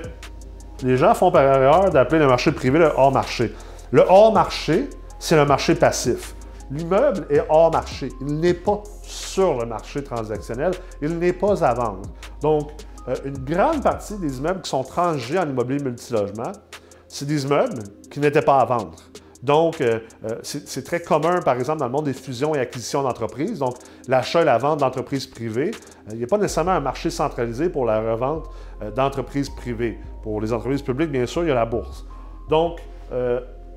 les 0.82 0.96
gens 0.96 1.14
font 1.14 1.30
par 1.30 1.42
erreur 1.42 1.90
d'appeler 1.90 2.18
le 2.18 2.26
marché 2.26 2.50
privé 2.50 2.80
le 2.80 2.90
hors 2.96 3.12
marché. 3.12 3.54
Le 3.92 4.04
hors 4.08 4.32
marché, 4.32 4.90
c'est 5.20 5.36
le 5.36 5.46
marché 5.46 5.76
passif. 5.76 6.34
L'immeuble 6.70 7.26
est 7.30 7.42
hors 7.48 7.72
marché. 7.72 8.10
Il 8.20 8.38
n'est 8.38 8.54
pas 8.54 8.82
sur 9.02 9.58
le 9.58 9.66
marché 9.66 10.04
transactionnel. 10.04 10.72
Il 11.02 11.18
n'est 11.18 11.32
pas 11.32 11.64
à 11.64 11.74
vendre. 11.74 12.02
Donc, 12.40 12.70
euh, 13.08 13.14
une 13.24 13.38
grande 13.38 13.82
partie 13.82 14.16
des 14.18 14.38
immeubles 14.38 14.60
qui 14.62 14.70
sont 14.70 14.84
transgés 14.84 15.38
en 15.38 15.48
immobilier 15.48 15.82
multilogement, 15.82 16.52
c'est 17.08 17.26
des 17.26 17.44
immeubles 17.44 17.82
qui 18.10 18.20
n'étaient 18.20 18.42
pas 18.42 18.60
à 18.60 18.64
vendre. 18.64 18.96
Donc, 19.42 19.80
euh, 19.80 20.00
euh, 20.24 20.38
c'est 20.42 20.84
très 20.84 21.00
commun, 21.00 21.40
par 21.40 21.56
exemple, 21.56 21.80
dans 21.80 21.86
le 21.86 21.92
monde 21.92 22.04
des 22.04 22.12
fusions 22.12 22.54
et 22.54 22.60
acquisitions 22.60 23.02
d'entreprises. 23.02 23.58
Donc, 23.58 23.74
l'achat 24.06 24.42
et 24.42 24.44
la 24.44 24.58
vente 24.58 24.80
d'entreprises 24.80 25.26
privées. 25.26 25.70
il 26.10 26.18
n'y 26.18 26.24
a 26.24 26.26
pas 26.26 26.36
nécessairement 26.36 26.72
un 26.72 26.80
marché 26.80 27.08
centralisé 27.08 27.70
pour 27.70 27.86
la 27.86 28.12
revente 28.12 28.50
d'entreprises 28.94 29.48
privées. 29.48 29.98
Pour 30.22 30.42
les 30.42 30.52
entreprises 30.52 30.82
publiques, 30.82 31.10
bien 31.10 31.24
sûr, 31.24 31.42
il 31.42 31.48
y 31.48 31.52
a 31.52 31.54
la 31.54 31.64
bourse. 31.64 32.06
Donc, 32.50 32.80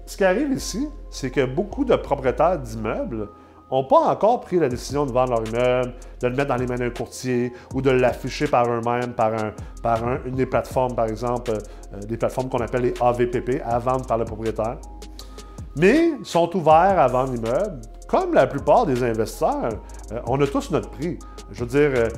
ce 0.06 0.18
qui 0.18 0.24
arrive 0.24 0.52
ici, 0.52 0.90
c'est 1.10 1.32
que 1.32 1.46
beaucoup 1.46 1.86
de 1.86 1.96
propriétaires 1.96 2.60
d'immeubles 2.60 3.30
n'ont 3.72 3.86
pas 3.86 4.02
encore 4.02 4.42
pris 4.42 4.60
la 4.60 4.68
décision 4.68 5.06
de 5.06 5.12
vendre 5.12 5.32
leur 5.32 5.48
immeuble, 5.48 5.94
de 6.22 6.28
le 6.28 6.36
mettre 6.36 6.50
dans 6.50 6.58
les 6.58 6.68
mains 6.68 6.76
d'un 6.76 6.90
courtier 6.90 7.54
ou 7.74 7.82
de 7.82 7.90
l'afficher 7.90 8.48
par 8.48 8.68
eux-mêmes, 8.70 9.14
par, 9.14 9.34
un, 9.34 9.54
par 9.82 10.04
une 10.26 10.36
des 10.36 10.46
plateformes, 10.46 10.94
par 10.94 11.06
exemple, 11.06 11.52
euh, 11.52 12.00
des 12.02 12.18
plateformes 12.18 12.50
qu'on 12.50 12.60
appelle 12.60 12.82
les 12.82 12.94
AVPP, 13.02 13.62
à 13.66 13.80
vendre 13.80 14.06
par 14.06 14.18
le 14.18 14.26
propriétaire. 14.26 14.78
Mais 15.78 16.12
sont 16.24 16.56
ouverts 16.56 17.00
à 17.00 17.08
vendre 17.08 17.34
l'immeuble. 17.34 17.82
Comme 18.08 18.34
la 18.34 18.46
plupart 18.46 18.86
des 18.86 19.02
investisseurs, 19.04 19.70
euh, 20.12 20.20
on 20.28 20.40
a 20.42 20.46
tous 20.46 20.70
notre 20.70 20.90
prix. 20.90 21.18
Je 21.52 21.64
veux 21.64 21.70
dire, 21.70 22.00
euh, 22.00 22.10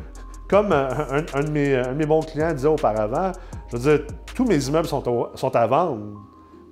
comme 0.49 0.73
un, 0.73 1.43
de 1.43 1.49
mes, 1.49 2.05
bons 2.05 2.21
clients 2.21 2.51
disait 2.51 2.67
auparavant, 2.67 3.31
je 3.71 3.77
veux 3.77 3.97
dire, 3.97 4.07
tous 4.35 4.45
mes 4.45 4.67
immeubles 4.67 4.87
sont 4.87 5.55
à 5.55 5.67
vendre, 5.67 5.99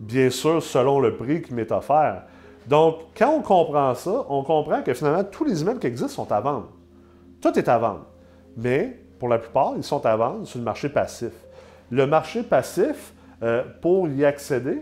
bien 0.04 0.30
sûr, 0.30 0.62
selon 0.62 1.00
le 1.00 1.16
prix 1.16 1.42
qui 1.42 1.54
m'est 1.54 1.72
offert. 1.72 2.24
Donc, 2.68 2.96
quand 3.18 3.32
on 3.32 3.42
comprend 3.42 3.94
ça, 3.96 4.26
on 4.30 4.44
comprend 4.44 4.82
que 4.82 4.94
finalement, 4.94 5.24
tous 5.24 5.44
les 5.44 5.62
immeubles 5.62 5.80
qui 5.80 5.88
existent 5.88 6.24
sont 6.24 6.32
à 6.32 6.40
vendre. 6.40 6.70
Tout 7.42 7.58
est 7.58 7.68
à 7.68 7.78
vendre. 7.78 8.06
Mais, 8.56 9.00
pour 9.20 9.30
la 9.30 9.38
plupart, 9.38 9.74
ils 9.78 9.84
sont 9.84 10.06
à 10.06 10.16
vendre 10.16 10.46
sur 10.46 10.60
le 10.60 10.66
marché 10.66 10.90
passif. 10.90 11.32
Le 11.92 12.06
marché 12.08 12.44
passif, 12.44 13.14
euh, 13.42 13.64
pour 13.82 14.08
y 14.08 14.24
accéder, 14.26 14.82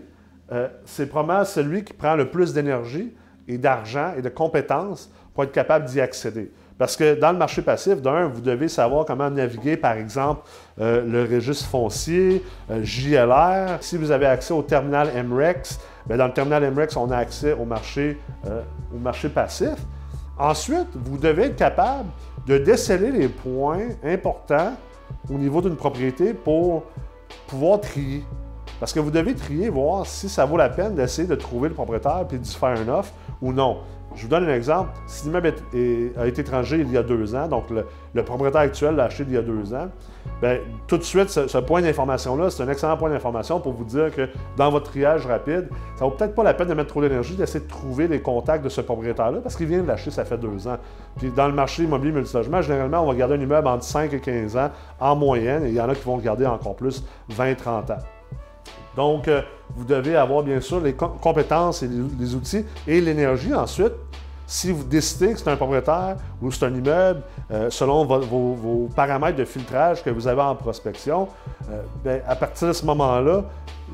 euh, 0.52 0.68
c'est 0.84 1.06
probablement 1.06 1.44
celui 1.44 1.84
qui 1.84 1.92
prend 1.92 2.14
le 2.14 2.30
plus 2.30 2.52
d'énergie 2.52 3.12
et 3.48 3.58
d'argent 3.58 4.12
et 4.16 4.22
de 4.22 4.28
compétences 4.28 5.10
pour 5.34 5.44
être 5.44 5.52
capable 5.52 5.86
d'y 5.86 6.00
accéder. 6.00 6.52
Parce 6.82 6.96
que 6.96 7.14
dans 7.14 7.30
le 7.30 7.38
marché 7.38 7.62
passif, 7.62 8.02
d'un, 8.02 8.26
vous 8.26 8.40
devez 8.40 8.66
savoir 8.66 9.04
comment 9.04 9.30
naviguer, 9.30 9.76
par 9.76 9.92
exemple, 9.92 10.40
euh, 10.80 11.06
le 11.06 11.32
registre 11.32 11.68
foncier, 11.68 12.42
JLR. 12.68 13.76
Si 13.80 13.96
vous 13.96 14.10
avez 14.10 14.26
accès 14.26 14.52
au 14.52 14.62
terminal 14.62 15.08
MREX, 15.24 15.78
ben, 16.08 16.16
dans 16.16 16.26
le 16.26 16.32
terminal 16.32 16.68
MREX, 16.72 16.96
on 16.96 17.08
a 17.12 17.18
accès 17.18 17.52
au 17.52 17.64
marché, 17.64 18.18
euh, 18.48 18.62
au 18.92 18.98
marché 18.98 19.28
passif. 19.28 19.76
Ensuite, 20.36 20.88
vous 20.92 21.18
devez 21.18 21.44
être 21.44 21.54
capable 21.54 22.08
de 22.48 22.58
déceler 22.58 23.12
les 23.12 23.28
points 23.28 23.90
importants 24.02 24.72
au 25.32 25.34
niveau 25.34 25.62
d'une 25.62 25.76
propriété 25.76 26.34
pour 26.34 26.82
pouvoir 27.46 27.80
trier. 27.80 28.24
Parce 28.80 28.92
que 28.92 28.98
vous 28.98 29.12
devez 29.12 29.36
trier, 29.36 29.68
voir 29.68 30.04
si 30.04 30.28
ça 30.28 30.44
vaut 30.46 30.56
la 30.56 30.68
peine 30.68 30.96
d'essayer 30.96 31.28
de 31.28 31.36
trouver 31.36 31.68
le 31.68 31.74
propriétaire 31.76 32.26
et 32.32 32.38
de 32.38 32.44
faire 32.44 32.70
un 32.70 32.88
offre 32.88 33.12
ou 33.40 33.52
non. 33.52 33.82
Je 34.16 34.22
vous 34.22 34.28
donne 34.28 34.44
un 34.48 34.54
exemple. 34.54 34.90
Si 35.06 35.24
l'immeuble 35.24 35.54
a 36.16 36.26
été 36.26 36.40
étranger 36.40 36.78
il 36.78 36.90
y 36.90 36.96
a 36.96 37.02
deux 37.02 37.34
ans, 37.34 37.48
donc 37.48 37.64
le, 37.70 38.22
propriétaire 38.22 38.62
actuel 38.62 38.96
l'a 38.96 39.04
acheté 39.04 39.24
il 39.26 39.34
y 39.34 39.36
a 39.36 39.42
deux 39.42 39.74
ans, 39.74 39.88
bien, 40.40 40.58
tout 40.86 40.98
de 40.98 41.02
suite, 41.02 41.28
ce, 41.28 41.58
point 41.58 41.82
d'information-là, 41.82 42.50
c'est 42.50 42.62
un 42.62 42.68
excellent 42.68 42.96
point 42.96 43.10
d'information 43.10 43.60
pour 43.60 43.72
vous 43.72 43.84
dire 43.84 44.14
que 44.14 44.28
dans 44.56 44.70
votre 44.70 44.90
triage 44.90 45.26
rapide, 45.26 45.68
ça 45.96 46.04
ne 46.04 46.10
vaut 46.10 46.16
peut-être 46.16 46.34
pas 46.34 46.42
la 46.42 46.54
peine 46.54 46.68
de 46.68 46.74
mettre 46.74 46.90
trop 46.90 47.00
d'énergie 47.00 47.34
d'essayer 47.34 47.64
de 47.64 47.68
trouver 47.68 48.08
les 48.08 48.20
contacts 48.20 48.64
de 48.64 48.68
ce 48.68 48.80
propriétaire-là 48.80 49.38
parce 49.42 49.56
qu'il 49.56 49.66
vient 49.66 49.82
de 49.82 49.88
l'acheter, 49.88 50.10
ça 50.10 50.24
fait 50.24 50.38
deux 50.38 50.68
ans. 50.68 50.76
Puis 51.18 51.30
dans 51.30 51.46
le 51.46 51.54
marché 51.54 51.84
immobilier 51.84 52.12
multilogement, 52.12 52.62
généralement, 52.62 53.02
on 53.02 53.06
va 53.06 53.14
garder 53.14 53.34
un 53.34 53.40
immeuble 53.40 53.68
entre 53.68 53.84
5 53.84 54.12
et 54.12 54.20
15 54.20 54.56
ans 54.56 54.70
en 55.00 55.16
moyenne 55.16 55.64
et 55.64 55.68
il 55.68 55.74
y 55.74 55.80
en 55.80 55.88
a 55.88 55.94
qui 55.94 56.04
vont 56.04 56.16
le 56.16 56.22
garder 56.22 56.46
encore 56.46 56.76
plus 56.76 57.04
20-30 57.30 57.92
ans. 57.92 57.98
Donc, 58.96 59.28
euh, 59.28 59.42
vous 59.74 59.84
devez 59.84 60.16
avoir 60.16 60.42
bien 60.42 60.60
sûr 60.60 60.80
les 60.80 60.94
compétences 60.94 61.82
et 61.82 61.88
les 62.18 62.34
outils 62.34 62.64
et 62.86 63.00
l'énergie 63.00 63.54
ensuite. 63.54 63.92
Si 64.46 64.70
vous 64.70 64.84
décidez 64.84 65.32
que 65.32 65.38
c'est 65.38 65.48
un 65.48 65.56
propriétaire 65.56 66.16
ou 66.42 66.50
c'est 66.50 66.66
un 66.66 66.74
immeuble, 66.74 67.22
euh, 67.50 67.70
selon 67.70 68.04
vos, 68.04 68.90
paramètres 68.94 69.38
de 69.38 69.46
filtrage 69.46 70.02
que 70.02 70.10
vous 70.10 70.28
avez 70.28 70.42
en 70.42 70.54
prospection, 70.54 71.28
euh, 71.70 71.80
ben, 72.04 72.20
à 72.26 72.36
partir 72.36 72.68
de 72.68 72.72
ce 72.74 72.84
moment-là, 72.84 73.44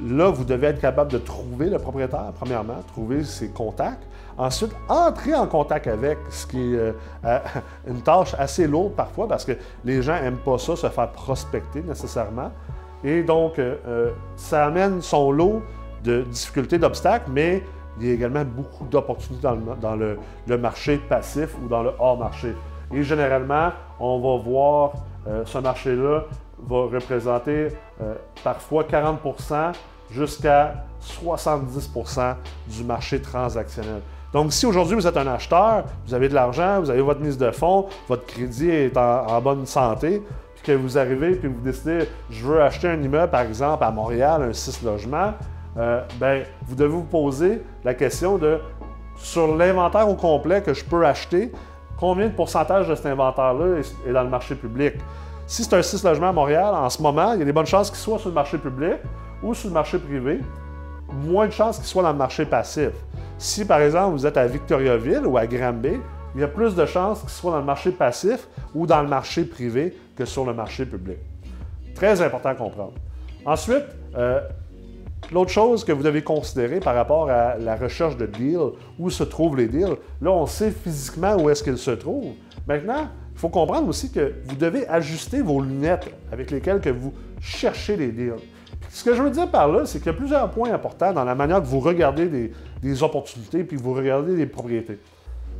là, 0.02 0.30
vous 0.30 0.44
devez 0.44 0.68
être 0.68 0.80
capable 0.80 1.12
de 1.12 1.18
trouver 1.18 1.70
le 1.70 1.78
propriétaire, 1.78 2.32
premièrement, 2.36 2.82
trouver 2.88 3.22
ses 3.22 3.50
contacts. 3.50 4.02
Ensuite, 4.36 4.72
entrer 4.88 5.34
en 5.34 5.46
contact 5.46 5.86
avec, 5.86 6.18
ce 6.30 6.46
qui 6.46 6.74
est 6.74 6.94
une 7.88 8.02
tâche 8.02 8.34
assez 8.38 8.66
lourde 8.66 8.94
parfois 8.94 9.28
parce 9.28 9.44
que 9.44 9.52
les 9.84 10.02
gens 10.02 10.20
n'aiment 10.20 10.38
pas 10.38 10.58
ça, 10.58 10.74
se 10.76 10.88
faire 10.88 11.10
prospecter 11.10 11.82
nécessairement. 11.82 12.50
Et 13.04 13.22
donc, 13.22 13.58
euh, 13.58 13.76
euh, 13.86 14.10
ça 14.36 14.66
amène 14.66 15.00
son 15.00 15.30
lot 15.30 15.62
de 16.04 16.22
difficultés, 16.22 16.78
d'obstacles, 16.78 17.30
mais 17.32 17.62
il 18.00 18.06
y 18.06 18.10
a 18.10 18.14
également 18.14 18.44
beaucoup 18.44 18.84
d'opportunités 18.86 19.46
dans, 19.80 19.96
le, 19.96 20.18
marché 20.58 20.98
passif 21.08 21.50
ou 21.62 21.68
dans 21.68 21.82
le 21.82 21.90
hors-marché. 21.98 22.54
Et 22.92 23.02
généralement, 23.02 23.70
on 23.98 24.18
va 24.20 24.42
voir 24.42 24.92
euh, 25.26 25.42
ce 25.44 25.58
marché-là 25.58 26.24
va 26.60 26.76
représenter 26.76 27.68
parfois 28.42 28.82
40% 28.82 29.72
jusqu'à 30.10 30.74
70% 31.00 32.34
du 32.66 32.82
marché 32.82 33.22
transactionnel. 33.22 34.00
Donc, 34.32 34.52
si 34.52 34.66
aujourd'hui 34.66 34.96
vous 34.96 35.06
êtes 35.06 35.16
un 35.16 35.26
acheteur, 35.28 35.84
vous 36.06 36.14
avez 36.14 36.28
de 36.28 36.34
l'argent, 36.34 36.80
vous 36.80 36.90
avez 36.90 37.00
votre 37.00 37.20
mise 37.20 37.38
de 37.38 37.50
fonds, 37.52 37.86
votre 38.08 38.26
crédit 38.26 38.70
est 38.70 38.96
en 38.96 39.40
bonne 39.40 39.66
santé, 39.66 40.20
que 40.72 40.76
vous 40.76 40.98
arrivez 40.98 41.32
puis 41.32 41.48
vous 41.48 41.60
décidez, 41.60 42.08
je 42.30 42.44
veux 42.44 42.60
acheter 42.60 42.88
un 42.88 43.00
immeuble, 43.00 43.30
par 43.30 43.42
exemple, 43.42 43.82
à 43.82 43.90
Montréal, 43.90 44.42
un 44.42 44.52
6 44.52 44.82
logements, 44.82 45.32
euh, 45.76 46.02
ben, 46.20 46.44
vous 46.66 46.74
devez 46.74 46.90
vous 46.90 47.02
poser 47.02 47.62
la 47.84 47.94
question 47.94 48.36
de, 48.36 48.58
sur 49.16 49.56
l'inventaire 49.56 50.08
au 50.08 50.14
complet 50.14 50.62
que 50.62 50.74
je 50.74 50.84
peux 50.84 51.06
acheter, 51.06 51.52
combien 51.98 52.26
de 52.26 52.32
pourcentage 52.32 52.88
de 52.88 52.94
cet 52.94 53.06
inventaire-là 53.06 53.80
est, 54.06 54.12
dans 54.12 54.22
le 54.22 54.28
marché 54.28 54.54
public? 54.54 54.94
Si 55.46 55.64
c'est 55.64 55.74
un 55.74 55.82
6 55.82 56.04
logements 56.04 56.28
à 56.28 56.32
Montréal, 56.32 56.74
en 56.74 56.90
ce 56.90 57.00
moment, 57.00 57.32
il 57.32 57.38
y 57.38 57.42
a 57.42 57.46
des 57.46 57.52
bonnes 57.52 57.66
chances 57.66 57.90
qu'il 57.90 57.98
soit 57.98 58.18
sur 58.18 58.28
le 58.28 58.34
marché 58.34 58.58
public 58.58 58.96
ou 59.42 59.54
sur 59.54 59.68
le 59.68 59.74
marché 59.74 59.98
privé, 59.98 60.40
moins 61.10 61.46
de 61.46 61.52
chances 61.52 61.78
qu'il 61.78 61.86
soit 61.86 62.02
dans 62.02 62.12
le 62.12 62.18
marché 62.18 62.44
passif. 62.44 62.90
Si, 63.38 63.64
par 63.64 63.80
exemple, 63.80 64.12
vous 64.12 64.26
êtes 64.26 64.36
à 64.36 64.46
Victoriaville 64.46 65.26
ou 65.26 65.38
à 65.38 65.46
Granby, 65.46 65.98
il 66.38 66.42
y 66.42 66.44
a 66.44 66.48
plus 66.48 66.76
de 66.76 66.86
chances 66.86 67.18
qu'il 67.18 67.30
soit 67.30 67.50
dans 67.50 67.58
le 67.58 67.64
marché 67.64 67.90
passif 67.90 68.46
ou 68.72 68.86
dans 68.86 69.02
le 69.02 69.08
marché 69.08 69.42
privé 69.42 69.92
que 70.14 70.24
sur 70.24 70.44
le 70.44 70.54
marché 70.54 70.86
public. 70.86 71.18
Très 71.96 72.22
important 72.22 72.50
à 72.50 72.54
comprendre. 72.54 72.92
Ensuite, 73.44 73.82
euh, 74.16 74.38
l'autre 75.32 75.50
chose 75.50 75.82
que 75.82 75.90
vous 75.90 76.04
devez 76.04 76.22
considérer 76.22 76.78
par 76.78 76.94
rapport 76.94 77.28
à 77.28 77.56
la 77.56 77.74
recherche 77.74 78.16
de 78.16 78.26
deals, 78.26 78.70
où 79.00 79.10
se 79.10 79.24
trouvent 79.24 79.56
les 79.56 79.66
deals, 79.66 79.96
là, 80.22 80.30
on 80.30 80.46
sait 80.46 80.70
physiquement 80.70 81.34
où 81.34 81.50
est-ce 81.50 81.64
qu'ils 81.64 81.76
se 81.76 81.90
trouvent. 81.90 82.34
Maintenant, 82.68 83.08
il 83.34 83.40
faut 83.40 83.48
comprendre 83.48 83.88
aussi 83.88 84.12
que 84.12 84.34
vous 84.44 84.54
devez 84.54 84.86
ajuster 84.86 85.42
vos 85.42 85.60
lunettes 85.60 86.08
avec 86.30 86.52
lesquelles 86.52 86.80
que 86.80 86.90
vous 86.90 87.12
cherchez 87.40 87.96
les 87.96 88.12
deals. 88.12 88.38
Ce 88.90 89.02
que 89.02 89.12
je 89.12 89.22
veux 89.22 89.30
dire 89.30 89.50
par 89.50 89.66
là, 89.66 89.86
c'est 89.86 89.98
qu'il 89.98 90.06
y 90.06 90.14
a 90.14 90.16
plusieurs 90.16 90.48
points 90.52 90.72
importants 90.72 91.12
dans 91.12 91.24
la 91.24 91.34
manière 91.34 91.60
que 91.60 91.66
vous 91.66 91.80
regardez 91.80 92.26
des, 92.26 92.52
des 92.80 93.02
opportunités 93.02 93.64
puis 93.64 93.76
vous 93.76 93.92
regardez 93.92 94.36
des 94.36 94.46
propriétés. 94.46 95.00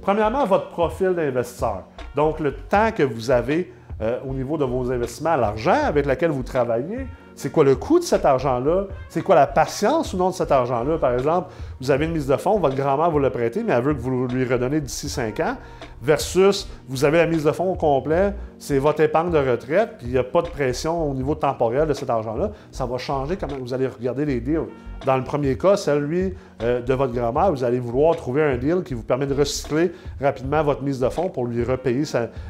Premièrement, 0.00 0.44
votre 0.46 0.68
profil 0.68 1.14
d'investisseur. 1.14 1.84
Donc, 2.14 2.40
le 2.40 2.52
temps 2.52 2.90
que 2.92 3.02
vous 3.02 3.30
avez 3.30 3.72
euh, 4.00 4.20
au 4.28 4.32
niveau 4.32 4.56
de 4.56 4.64
vos 4.64 4.90
investissements, 4.90 5.36
l'argent 5.36 5.84
avec 5.84 6.06
lequel 6.06 6.30
vous 6.30 6.42
travaillez, 6.42 7.06
c'est 7.38 7.52
quoi 7.52 7.62
le 7.62 7.76
coût 7.76 8.00
de 8.00 8.04
cet 8.04 8.24
argent-là? 8.24 8.88
C'est 9.08 9.22
quoi 9.22 9.36
la 9.36 9.46
patience 9.46 10.12
ou 10.12 10.16
non 10.16 10.30
de 10.30 10.34
cet 10.34 10.50
argent-là? 10.50 10.98
Par 10.98 11.12
exemple, 11.12 11.52
vous 11.80 11.92
avez 11.92 12.06
une 12.06 12.10
mise 12.10 12.26
de 12.26 12.36
fonds, 12.36 12.58
votre 12.58 12.74
grand-mère 12.74 13.12
vous 13.12 13.20
l'a 13.20 13.30
prêté, 13.30 13.62
mais 13.62 13.74
elle 13.74 13.82
veut 13.84 13.94
que 13.94 14.00
vous 14.00 14.26
lui 14.26 14.44
redonnez 14.44 14.80
d'ici 14.80 15.08
5 15.08 15.38
ans, 15.38 15.56
versus 16.02 16.68
vous 16.88 17.04
avez 17.04 17.18
la 17.18 17.26
mise 17.26 17.44
de 17.44 17.52
fonds 17.52 17.70
au 17.70 17.76
complet, 17.76 18.34
c'est 18.58 18.78
votre 18.78 19.02
épargne 19.02 19.30
de 19.30 19.38
retraite, 19.38 19.98
puis 19.98 20.08
il 20.08 20.12
n'y 20.14 20.18
a 20.18 20.24
pas 20.24 20.42
de 20.42 20.48
pression 20.48 21.08
au 21.08 21.14
niveau 21.14 21.36
temporel 21.36 21.86
de 21.86 21.94
cet 21.94 22.10
argent-là. 22.10 22.50
Ça 22.72 22.86
va 22.86 22.98
changer 22.98 23.36
comment 23.36 23.56
vous 23.60 23.72
allez 23.72 23.86
regarder 23.86 24.24
les 24.24 24.40
deals. 24.40 24.66
Dans 25.06 25.16
le 25.16 25.22
premier 25.22 25.56
cas, 25.56 25.76
celui 25.76 26.34
euh, 26.60 26.82
de 26.82 26.94
votre 26.94 27.12
grand-mère, 27.12 27.52
vous 27.52 27.62
allez 27.62 27.78
vouloir 27.78 28.16
trouver 28.16 28.42
un 28.42 28.56
deal 28.56 28.82
qui 28.84 28.94
vous 28.94 29.04
permet 29.04 29.28
de 29.28 29.34
recycler 29.34 29.92
rapidement 30.20 30.64
votre 30.64 30.82
mise 30.82 30.98
de 30.98 31.08
fonds 31.08 31.28
pour 31.28 31.46
lui 31.46 31.62
repayer 31.62 32.02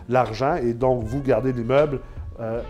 l'argent 0.08 0.54
et 0.54 0.72
donc 0.72 1.04
vous 1.04 1.20
garder 1.20 1.52
l'immeuble 1.52 2.00
euh, 2.40 2.62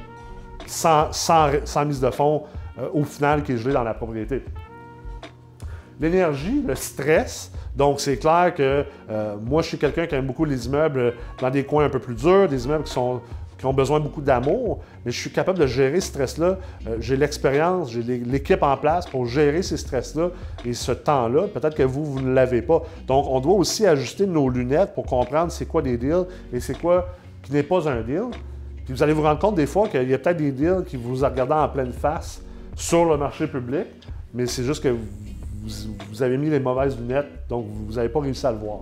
sans, 0.68 1.84
mise 1.84 2.00
de 2.00 2.10
fonds 2.10 2.44
euh, 2.78 2.88
au 2.92 3.04
final 3.04 3.42
qui 3.42 3.52
est 3.52 3.56
gelé 3.56 3.74
dans 3.74 3.84
la 3.84 3.94
propriété. 3.94 4.44
L'énergie, 6.00 6.62
le 6.64 6.76
stress, 6.76 7.50
donc 7.74 8.00
c'est 8.00 8.18
clair 8.18 8.54
que 8.54 8.84
moi 9.44 9.62
je 9.62 9.68
suis 9.68 9.78
quelqu'un 9.78 10.06
qui 10.06 10.14
aime 10.14 10.26
beaucoup 10.26 10.44
les 10.44 10.66
immeubles 10.66 11.14
dans 11.40 11.50
des 11.50 11.64
coins 11.64 11.86
un 11.86 11.88
peu 11.88 11.98
plus 11.98 12.14
durs, 12.14 12.48
des 12.48 12.66
immeubles 12.66 12.84
qui 13.58 13.66
ont 13.66 13.72
besoin 13.72 13.98
beaucoup 13.98 14.22
d'amour, 14.22 14.78
mais 15.04 15.10
je 15.10 15.20
suis 15.20 15.30
capable 15.30 15.58
de 15.58 15.66
gérer 15.66 16.00
ce 16.00 16.08
stress-là. 16.08 16.58
Euh, 16.86 16.96
j'ai 17.00 17.16
l'expérience, 17.16 17.90
j'ai 17.90 18.02
l'équipe 18.02 18.62
en 18.62 18.76
place 18.76 19.06
pour 19.06 19.26
gérer 19.26 19.62
ces 19.62 19.76
stress-là 19.76 20.30
et 20.64 20.72
ce 20.72 20.92
temps-là. 20.92 21.48
Peut-être 21.48 21.74
que 21.74 21.82
vous, 21.82 22.04
vous 22.04 22.20
ne 22.20 22.32
l'avez 22.32 22.62
pas. 22.62 22.82
Donc, 23.06 23.26
on 23.28 23.40
doit 23.40 23.54
aussi 23.54 23.86
ajuster 23.86 24.26
nos 24.26 24.48
lunettes 24.48 24.94
pour 24.94 25.06
comprendre 25.06 25.50
c'est 25.50 25.66
quoi 25.66 25.82
des 25.82 25.98
deals 25.98 26.26
et 26.52 26.60
c'est 26.60 26.78
quoi 26.78 27.08
qui 27.42 27.52
n'est 27.52 27.64
pas 27.64 27.88
un 27.88 28.00
deal. 28.02 28.30
Vous 28.88 29.02
allez 29.02 29.12
vous 29.12 29.22
rendre 29.22 29.38
compte 29.38 29.54
des 29.54 29.66
fois 29.66 29.86
qu'il 29.88 30.08
y 30.08 30.14
a 30.14 30.18
peut-être 30.18 30.38
des 30.38 30.50
deals 30.50 30.84
qui 30.86 30.96
vous 30.96 31.14
regardent 31.14 31.52
en 31.52 31.68
pleine 31.68 31.92
face 31.92 32.40
sur 32.74 33.04
le 33.04 33.18
marché 33.18 33.46
public, 33.46 33.86
mais 34.32 34.46
c'est 34.46 34.64
juste 34.64 34.82
que 34.82 34.96
vous 36.10 36.22
avez 36.22 36.38
mis 36.38 36.48
les 36.48 36.60
mauvaises 36.60 36.96
lunettes, 36.98 37.48
donc 37.48 37.66
vous 37.68 37.94
n'avez 37.94 38.08
pas 38.08 38.20
réussi 38.20 38.46
à 38.46 38.52
le 38.52 38.58
voir. 38.58 38.80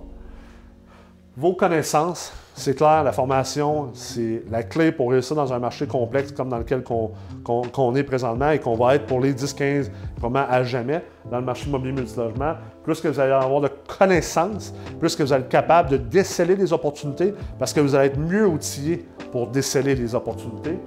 Vos 1.35 1.53
connaissances, 1.53 2.31
c'est 2.55 2.75
clair, 2.75 3.03
la 3.03 3.11
formation, 3.11 3.89
c'est 3.93 4.43
la 4.49 4.63
clé 4.63 4.91
pour 4.91 5.11
réussir 5.11 5.35
dans 5.35 5.53
un 5.53 5.59
marché 5.59 5.85
complexe 5.85 6.31
comme 6.31 6.49
dans 6.49 6.57
lequel 6.57 6.83
on, 6.87 7.95
est 7.95 8.03
présentement 8.03 8.49
et 8.49 8.59
qu'on 8.59 8.75
va 8.75 8.95
être 8.95 9.05
pour 9.05 9.19
les 9.19 9.33
10-15, 9.33 9.91
probablement 10.15 10.51
à 10.51 10.63
jamais 10.63 11.03
dans 11.29 11.37
le 11.37 11.45
marché 11.45 11.67
immobilier 11.67 11.91
multilogement. 11.91 12.55
Plus 12.83 12.99
que 13.01 13.09
vous 13.09 13.19
allez 13.19 13.33
avoir 13.33 13.61
de 13.61 13.69
connaissances, 13.99 14.73
plus 14.99 15.15
que 15.15 15.21
vous 15.21 15.31
allez 15.31 15.43
être 15.43 15.49
capable 15.49 15.91
de 15.91 15.97
déceler 15.97 16.55
des 16.55 16.73
opportunités 16.73 17.35
parce 17.59 17.73
que 17.73 17.81
vous 17.81 17.93
allez 17.93 18.07
être 18.07 18.19
mieux 18.19 18.47
outillé 18.47 19.05
pour 19.37 19.45
déceler 19.45 19.93
les 19.93 20.15
opportunités. 20.15 20.79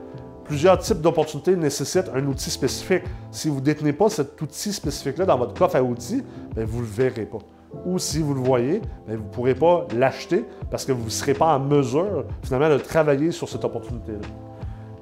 Plusieurs 0.43 0.77
types 0.81 1.01
d'opportunités 1.01 1.55
nécessitent 1.55 2.11
un 2.13 2.27
outil 2.27 2.51
spécifique. 2.51 3.05
Si 3.31 3.49
vous 3.49 3.61
ne 3.61 3.65
détenez 3.65 3.93
pas 3.93 4.09
cet 4.09 4.43
outil 4.43 4.73
spécifique-là 4.73 5.25
dans 5.25 5.39
votre 5.39 5.55
coffre 5.55 5.77
à 5.77 5.83
outils, 5.85 6.25
ben, 6.57 6.65
vous 6.65 6.79
ne 6.79 6.83
le 6.83 6.89
verrez 6.89 7.27
pas 7.27 7.39
ou 7.87 8.01
si 8.01 8.19
vous 8.19 8.35
le 8.35 8.41
voyez, 8.41 8.83
ben, 9.07 9.17
vous 9.17 9.23
ne 9.23 9.29
pourrez 9.29 9.55
pas 9.55 9.87
l'acheter 9.97 10.45
parce 10.69 10.85
que 10.85 10.91
vous 10.91 11.05
ne 11.05 11.11
serez 11.11 11.35
pas 11.35 11.55
en 11.55 11.61
mesure 11.61 12.25
finalement 12.43 12.69
de 12.69 12.79
travailler 12.79 13.31
sur 13.31 13.49
cette 13.49 13.65
opportunité-là. 13.65 14.27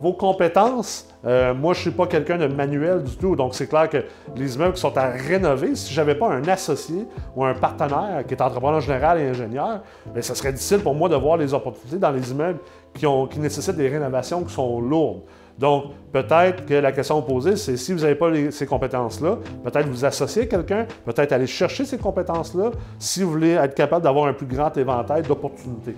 Vos 0.01 0.13
compétences, 0.13 1.09
euh, 1.25 1.53
moi 1.55 1.75
je 1.75 1.81
ne 1.81 1.83
suis 1.83 1.91
pas 1.91 2.07
quelqu'un 2.07 2.39
de 2.39 2.47
manuel 2.47 3.03
du 3.03 3.17
tout, 3.17 3.35
donc 3.35 3.55
c'est 3.57 3.67
clair 3.67 3.89
que 3.89 4.05
les 4.37 4.55
immeubles 4.55 4.75
qui 4.75 4.81
sont 4.81 4.97
à 4.97 5.09
rénover, 5.09 5.75
si 5.75 5.93
je 5.93 6.01
n'avais 6.01 6.15
pas 6.15 6.29
un 6.29 6.47
associé 6.47 7.05
ou 7.35 7.45
un 7.45 7.55
partenaire 7.55 8.25
qui 8.27 8.35
est 8.35 8.41
entrepreneur 8.41 8.81
général 8.81 9.21
et 9.21 9.29
ingénieur, 9.29 9.81
bien, 10.13 10.23
ça 10.23 10.37
serait 10.37 10.53
difficile 10.53 10.79
pour 10.79 10.95
moi 10.95 11.09
de 11.09 11.17
voir 11.17 11.37
les 11.37 11.53
opportunités 11.53 11.99
dans 11.99 12.13
les 12.13 12.31
immeubles 12.31 12.61
qui, 12.95 13.07
qui 13.31 13.41
nécessitent 13.41 13.77
des 13.77 13.89
rénovations 13.89 14.45
qui 14.45 14.53
sont 14.53 14.81
lourdes. 14.81 15.23
Donc, 15.59 15.87
peut-être 16.13 16.65
que 16.67 16.75
la 16.75 16.93
question 16.93 17.21
posée, 17.21 17.57
c'est 17.57 17.77
si 17.77 17.93
vous 17.93 18.01
n'avez 18.01 18.15
pas 18.15 18.31
ces 18.53 18.67
compétences-là, 18.67 19.39
peut-être 19.65 19.89
vous 19.89 20.05
associer 20.05 20.47
quelqu'un, 20.47 20.87
peut-être 21.05 21.33
aller 21.33 21.49
chercher 21.49 21.85
ces 21.85 21.99
compétences-là 21.99 22.71
si 23.01 23.25
vous 23.25 23.33
voulez 23.33 23.55
être 23.55 23.75
capable 23.75 24.05
d'avoir 24.05 24.27
un 24.27 24.33
plus 24.33 24.47
grand 24.47 24.75
éventail 24.77 25.23
d'opportunités. 25.23 25.97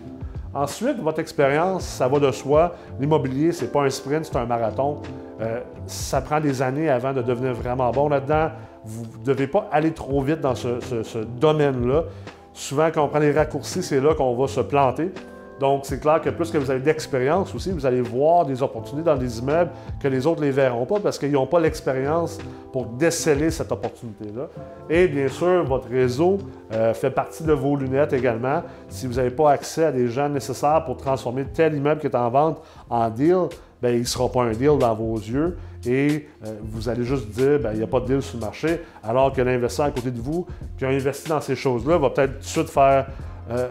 Ensuite, 0.53 0.99
votre 0.99 1.21
expérience, 1.21 1.85
ça 1.85 2.09
va 2.09 2.19
de 2.19 2.31
soi. 2.33 2.75
L'immobilier, 2.99 3.53
ce 3.53 3.65
n'est 3.65 3.71
pas 3.71 3.83
un 3.83 3.91
sprint, 3.91 4.25
c'est 4.25 4.37
un 4.37 4.47
marathon. 4.47 4.99
Euh, 5.41 5.61
ça 5.87 6.21
prend 6.21 6.41
des 6.41 6.61
années 6.61 6.89
avant 6.89 7.13
de 7.13 7.23
devenir 7.23 7.55
vraiment 7.55 7.91
bon 7.93 8.09
là-dedans. 8.09 8.51
Vous 8.85 9.05
ne 9.21 9.25
devez 9.25 9.47
pas 9.47 9.69
aller 9.71 9.93
trop 9.93 10.21
vite 10.23 10.41
dans 10.41 10.55
ce 10.55 11.19
domaine-là. 11.39 12.05
Souvent, 12.53 12.91
quand 12.93 13.05
on 13.05 13.09
prend 13.09 13.21
les 13.21 13.33
raccourcis, 13.33 13.83
c'est 13.83 14.01
là 14.01 14.15
qu'on 14.15 14.35
va 14.35 14.49
se 14.49 14.61
planter. 14.61 15.13
Donc, 15.61 15.83
c'est 15.85 16.01
clair 16.01 16.23
que 16.23 16.31
plus 16.31 16.51
que 16.51 16.57
vous 16.57 16.71
avez 16.71 16.81
d'expérience 16.81 17.55
aussi, 17.55 17.71
vous 17.71 17.85
allez 17.85 18.01
voir 18.01 18.47
des 18.47 18.63
opportunités 18.63 19.05
dans 19.05 19.17
des 19.17 19.41
immeubles 19.41 19.71
que 20.03 20.09
les 20.09 20.27
autres 20.27 20.41
ne 20.41 20.47
les 20.47 20.53
verront 20.53 20.87
pas 20.87 21.01
parce 21.01 21.19
qu'ils 21.19 21.33
n'ont 21.33 21.47
pas 21.47 21.61
l'expérience 21.61 22.39
pour 22.73 22.87
déceler 22.87 23.51
cette 23.51 23.71
opportunité-là. 23.71 24.49
Et 24.89 25.07
bien 25.07 25.29
sûr, 25.29 25.63
votre 25.65 25.91
réseau 25.91 26.39
euh, 26.73 26.95
fait 26.95 27.11
partie 27.11 27.43
de 27.43 27.53
vos 27.53 27.77
lunettes 27.77 28.15
également. 28.15 28.63
Si 28.89 29.07
vous 29.07 29.15
n'avez 29.15 29.31
pas 29.31 29.51
accès 29.51 29.85
à 29.85 29.93
des 29.93 30.09
gens 30.09 30.31
nécessaires 30.31 30.83
pour 30.87 30.97
transformer 30.97 31.45
tel 31.45 31.75
immeuble 31.75 32.01
qui 32.01 32.07
est 32.07 32.17
en 32.17 32.31
vente 32.31 32.63
en 32.89 33.11
deal, 33.11 33.49
bien, 33.83 33.91
il 33.91 34.01
ne 34.01 34.05
sera 34.05 34.31
pas 34.31 34.45
un 34.45 34.53
deal 34.53 34.79
dans 34.79 34.95
vos 34.95 35.17
yeux 35.17 35.59
et 35.87 36.27
euh, 36.47 36.55
vous 36.63 36.89
allez 36.89 37.05
juste 37.05 37.29
dire 37.29 37.59
ben, 37.61 37.73
il 37.73 37.79
n'y 37.79 37.85
a 37.85 37.87
pas 37.87 38.01
de 38.01 38.07
deal 38.07 38.23
sur 38.23 38.39
le 38.39 38.47
marché, 38.47 38.81
alors 39.05 39.31
que 39.31 39.43
l'investisseur 39.43 39.87
à 39.87 39.91
côté 39.91 40.11
de 40.11 40.21
vous 40.21 40.47
qui 40.79 40.87
a 40.87 40.89
investi 40.89 41.29
dans 41.29 41.43
ces 41.43 41.55
choses-là 41.55 41.99
va 41.99 42.09
peut-être 42.09 42.39
tout 42.39 42.39
de 42.39 42.45
suite 42.45 42.71
faire. 42.71 43.09
Euh, 43.51 43.69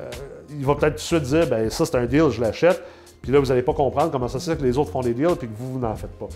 il 0.52 0.66
va 0.66 0.76
peut-être 0.76 0.96
tout 0.96 1.20
de 1.20 1.24
suite 1.24 1.24
dire 1.24 1.48
ben 1.48 1.70
ça 1.70 1.86
c'est 1.86 1.96
un 1.96 2.06
deal, 2.06 2.30
je 2.30 2.42
l'achète. 2.42 2.82
Puis 3.22 3.32
là, 3.32 3.40
vous 3.40 3.48
n'allez 3.48 3.62
pas 3.62 3.74
comprendre 3.74 4.12
comment 4.12 4.28
ça 4.28 4.40
se 4.40 4.50
fait 4.50 4.58
que 4.58 4.64
les 4.64 4.78
autres 4.78 4.92
font 4.92 5.02
des 5.02 5.14
deals 5.14 5.36
puis 5.38 5.48
que 5.48 5.54
vous, 5.58 5.74
vous 5.74 5.80
n'en 5.80 5.96
faites 5.96 6.18
pas. 6.18 6.30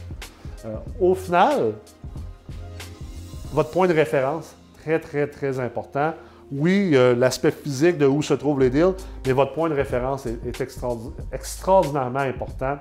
Euh, 0.66 0.76
au 1.00 1.16
final, 1.16 1.74
votre 3.54 3.70
point 3.70 3.88
de 3.88 3.94
référence, 3.94 4.54
très, 4.82 5.00
très, 5.00 5.28
très 5.28 5.60
important. 5.60 6.14
Oui, 6.52 6.96
l'aspect 7.18 7.52
physique 7.52 7.98
de 7.98 8.06
où 8.06 8.22
se 8.22 8.34
trouvent 8.34 8.60
les 8.60 8.70
deals, 8.70 8.94
mais 9.26 9.32
votre 9.32 9.54
point 9.54 9.70
de 9.70 9.74
référence 9.74 10.26
est, 10.26 10.62
extraordinairement 11.32 12.20
important. 12.20 12.78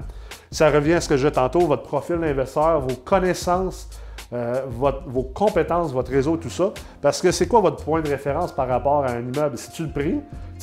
Ça 0.50 0.68
revient 0.68 0.94
à 0.94 1.00
ce 1.00 1.08
que 1.08 1.16
je 1.16 1.28
tantôt, 1.28 1.60
votre 1.60 1.84
profil 1.84 2.18
d'investisseur, 2.18 2.80
vos 2.80 2.96
connaissances 2.96 3.88
euh, 4.32 4.62
vos 4.68 5.22
compétences, 5.22 5.92
votre 5.92 6.10
réseau, 6.10 6.36
tout 6.36 6.50
ça. 6.50 6.72
Parce 7.00 7.20
que 7.20 7.30
c'est 7.30 7.46
quoi 7.46 7.60
votre 7.60 7.84
point 7.84 8.00
de 8.00 8.08
référence 8.08 8.52
par 8.52 8.68
rapport 8.68 9.04
à 9.04 9.12
un 9.12 9.20
immeuble? 9.20 9.58
C'est-tu 9.58 9.84
le 9.84 9.90
prix? 9.90 10.20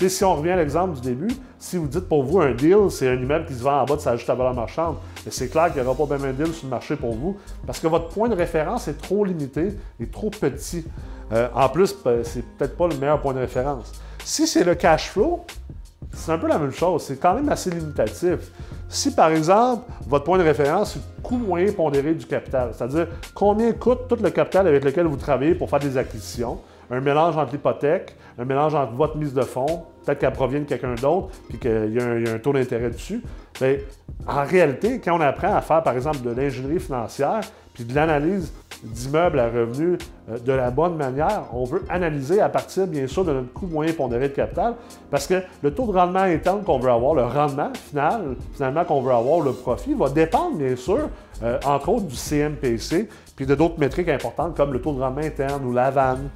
si 0.08 0.23
on 0.23 0.36
revient 0.36 0.51
à 0.51 0.55
l'exemple 0.55 0.95
du 0.95 1.01
début, 1.01 1.27
si 1.58 1.75
vous 1.75 1.88
dites 1.88 2.08
pour 2.08 2.23
vous 2.23 2.39
un 2.39 2.53
deal, 2.53 2.89
c'est 2.89 3.10
un 3.10 3.15
immeuble 3.15 3.45
qui 3.45 3.53
se 3.53 3.62
vend 3.62 3.82
en 3.82 3.86
bas 3.86 3.97
de 3.97 4.01
sa 4.01 4.15
juste 4.15 4.29
valeur 4.29 4.53
marchande, 4.53 4.95
c'est 5.29 5.49
clair 5.49 5.73
qu'il 5.73 5.82
n'y 5.82 5.88
aura 5.88 6.05
pas 6.05 6.17
même 6.17 6.29
un 6.29 6.32
deal 6.32 6.53
sur 6.53 6.67
le 6.67 6.69
marché 6.69 6.95
pour 6.95 7.13
vous 7.13 7.38
parce 7.67 7.79
que 7.79 7.88
votre 7.88 8.08
point 8.08 8.29
de 8.29 8.36
référence 8.36 8.88
est 8.88 8.99
trop 9.01 9.25
limité 9.25 9.73
et 9.99 10.08
trop 10.08 10.29
petit. 10.29 10.86
Euh, 11.34 11.49
en 11.53 11.67
plus, 11.67 11.93
ben, 12.03 12.23
c'est 12.23 12.43
peut-être 12.43 12.77
pas 12.77 12.88
le 12.88 12.95
meilleur 12.95 13.19
point 13.19 13.34
de 13.34 13.39
référence. 13.39 13.91
Si 14.23 14.47
c'est 14.47 14.63
le 14.63 14.75
cash 14.75 15.10
flow, 15.10 15.45
c'est 16.13 16.32
un 16.32 16.38
peu 16.38 16.47
la 16.47 16.58
même 16.58 16.71
chose. 16.71 17.03
C'est 17.03 17.19
quand 17.19 17.36
même 17.36 17.49
assez 17.49 17.69
limitatif. 17.69 18.51
Si, 18.91 19.13
par 19.13 19.30
exemple, 19.30 19.84
votre 20.08 20.25
point 20.25 20.39
de 20.39 20.43
référence, 20.43 20.93
c'est 20.93 20.99
le 20.99 21.21
coût 21.21 21.38
moyen 21.38 21.71
pondéré 21.71 22.15
du 22.15 22.25
capital, 22.25 22.71
c'est-à-dire 22.73 23.08
combien 23.36 23.71
coûte 23.71 24.08
tout 24.10 24.17
le 24.19 24.32
capital 24.32 24.67
avec 24.67 24.84
lequel 24.84 25.06
vous 25.06 25.15
travaillez 25.15 25.54
pour 25.54 25.69
faire 25.69 25.80
des 25.80 25.95
acquisitions, 25.95 26.58
un 26.89 26.99
mélange 26.99 27.38
entre 27.38 27.52
l'hypothèque, 27.52 28.15
un 28.39 28.45
mélange 28.45 28.73
entre 28.73 28.93
votre 28.93 29.15
mise 29.15 29.36
de 29.36 29.43
fonds, 29.43 29.84
peut-être 30.04 30.17
qu'elle 30.17 30.34
provient 30.34 30.62
de 30.62 30.65
quelqu'un 30.65 30.95
d'autre, 30.95 31.30
puis 31.47 31.60
qu'il 31.60 31.93
y, 31.93 31.99
a 31.99 32.34
un 32.34 32.39
taux 32.39 32.52
d'intérêt 32.52 32.89
dessus. 32.89 33.21
Bien, 33.62 33.75
en 34.28 34.43
réalité, 34.43 34.99
quand 34.99 35.15
on 35.15 35.21
apprend 35.21 35.54
à 35.54 35.62
faire, 35.62 35.84
par 35.84 35.93
exemple, 35.95 36.21
de 36.21 36.32
l'ingénierie 36.32 36.80
financière, 36.80 37.41
puis 37.75 37.84
de 37.84 37.93
l'analyse 37.93 38.52
d'immeubles 38.83 39.39
à 39.39 39.47
revenus 39.47 39.97
euh, 40.29 40.37
de 40.37 40.51
la 40.51 40.71
bonne 40.71 40.95
manière, 40.95 41.43
on 41.53 41.63
veut 41.63 41.83
analyser 41.89 42.41
à 42.41 42.49
partir, 42.49 42.87
bien 42.87 43.07
sûr, 43.07 43.25
de 43.25 43.33
notre 43.33 43.51
coût 43.53 43.67
moyen 43.67 43.93
pondéré 43.93 44.29
de 44.29 44.33
capital, 44.33 44.75
parce 45.11 45.27
que 45.27 45.41
le 45.61 45.73
taux 45.73 45.85
de 45.85 45.91
rendement 45.91 46.19
interne 46.19 46.63
qu'on 46.63 46.79
veut 46.79 46.91
avoir, 46.91 47.13
le 47.13 47.23
rendement 47.23 47.71
final, 47.73 48.35
finalement, 48.53 48.85
qu'on 48.85 49.01
veut 49.01 49.13
avoir, 49.13 49.41
le 49.41 49.53
profit, 49.53 49.93
va 49.93 50.09
dépendre, 50.09 50.57
bien 50.57 50.75
sûr, 50.75 51.09
euh, 51.43 51.59
entre 51.65 51.89
autres, 51.89 52.05
du 52.05 52.15
CMPC, 52.15 53.09
puis 53.35 53.45
de 53.45 53.55
d'autres 53.55 53.79
métriques 53.79 54.09
importantes 54.09 54.55
comme 54.55 54.73
le 54.73 54.81
taux 54.81 54.93
de 54.93 54.99
rendement 54.99 55.21
interne 55.21 55.65
ou 55.65 55.73
la 55.73 55.91
vanne. 55.91 56.29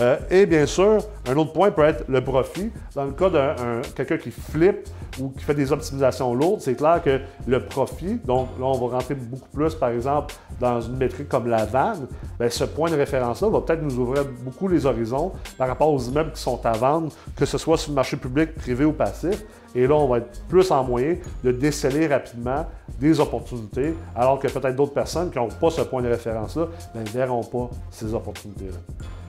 Euh, 0.00 0.16
et 0.30 0.46
bien 0.46 0.66
sûr, 0.66 0.98
un 1.28 1.36
autre 1.36 1.52
point 1.52 1.70
peut 1.70 1.84
être 1.84 2.04
le 2.08 2.22
profit. 2.22 2.70
Dans 2.94 3.04
le 3.04 3.12
cas 3.12 3.30
de 3.30 3.82
quelqu'un 3.94 4.18
qui 4.18 4.30
flippe 4.30 4.88
ou 5.20 5.30
qui 5.30 5.44
fait 5.44 5.54
des 5.54 5.72
optimisations 5.72 6.34
lourdes, 6.34 6.60
c'est 6.60 6.74
clair 6.74 7.02
que 7.02 7.20
le 7.46 7.64
profit, 7.64 8.20
donc 8.24 8.48
là, 8.58 8.66
on 8.66 8.86
va 8.86 8.96
rentrer 8.96 9.14
beaucoup 9.14 9.48
plus, 9.48 9.74
par 9.74 9.90
exemple, 9.90 10.34
dans 10.60 10.80
une 10.80 10.96
métrique 10.96 11.28
comme 11.28 11.48
la 11.48 11.64
vanne, 11.64 12.06
bien, 12.38 12.48
ce 12.48 12.64
point 12.64 12.90
de 12.90 12.96
référence-là 12.96 13.48
va 13.48 13.60
peut-être 13.60 13.82
nous 13.82 13.98
ouvrir 13.98 14.24
beaucoup 14.44 14.68
les 14.68 14.86
horizons 14.86 15.32
par 15.56 15.68
rapport 15.68 15.92
aux 15.92 16.00
immeubles 16.00 16.32
qui 16.32 16.40
sont 16.40 16.64
à 16.64 16.72
vendre, 16.72 17.12
que 17.36 17.44
ce 17.44 17.58
soit 17.58 17.76
sur 17.76 17.90
le 17.90 17.96
marché 17.96 18.16
public, 18.16 18.54
privé 18.54 18.84
ou 18.84 18.92
passif. 18.92 19.44
Et 19.74 19.86
là, 19.86 19.94
on 19.94 20.08
va 20.08 20.18
être 20.18 20.42
plus 20.48 20.70
en 20.70 20.82
moyen 20.82 21.16
de 21.44 21.52
déceler 21.52 22.06
rapidement 22.06 22.66
des 22.98 23.20
opportunités, 23.20 23.94
alors 24.16 24.38
que 24.38 24.48
peut-être 24.48 24.74
d'autres 24.76 24.94
personnes 24.94 25.30
qui 25.30 25.38
n'ont 25.38 25.48
pas 25.48 25.70
ce 25.70 25.82
point 25.82 26.02
de 26.02 26.08
référence-là 26.08 26.66
ben, 26.94 27.02
ne 27.02 27.08
verront 27.08 27.44
pas 27.44 27.70
ces 27.90 28.14
opportunités-là. 28.14 28.78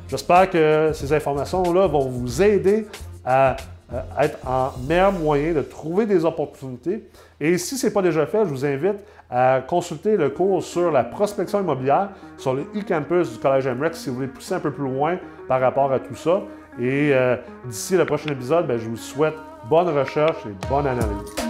J'espère 0.10 0.50
que 0.50 0.90
ces 0.94 1.14
informations-là 1.14 1.86
vont 1.86 2.10
vous 2.10 2.42
aider 2.42 2.88
à 3.24 3.56
euh, 3.94 4.02
être 4.20 4.40
en 4.48 4.72
meilleur 4.88 5.12
moyen 5.12 5.54
de 5.54 5.62
trouver 5.62 6.08
des 6.08 6.26
opportunités. 6.26 7.08
Et 7.40 7.60
si 7.60 7.78
ce 7.78 7.88
n'est 7.88 7.94
pas 7.94 8.02
déjà 8.02 8.26
fait, 8.26 8.40
je 8.40 8.50
vous 8.50 8.66
invite 8.66 8.98
à 9.30 9.62
consulter 9.62 10.18
le 10.18 10.30
cours 10.30 10.64
sur 10.64 10.92
la 10.92 11.04
prospection 11.04 11.60
immobilière 11.60 12.10
sur 12.38 12.56
le 12.56 12.64
e-campus 12.76 13.34
du 13.34 13.38
Collège 13.38 13.68
MREX 13.68 14.00
si 14.00 14.10
vous 14.10 14.16
voulez 14.16 14.28
pousser 14.28 14.56
un 14.56 14.60
peu 14.60 14.72
plus 14.72 14.84
loin 14.84 15.18
par 15.48 15.62
rapport 15.62 15.92
à 15.92 16.00
tout 16.00 16.16
ça. 16.16 16.42
Et 16.80 17.12
euh, 17.14 17.36
d'ici 17.66 17.96
le 17.96 18.06
prochain 18.06 18.32
épisode, 18.32 18.66
ben, 18.66 18.80
je 18.80 18.90
vous 18.90 18.98
souhaite 18.98 19.36
bonne 19.70 19.90
recherche 19.90 20.44
et 20.48 20.68
bonne 20.68 20.88
analyse. 20.88 21.49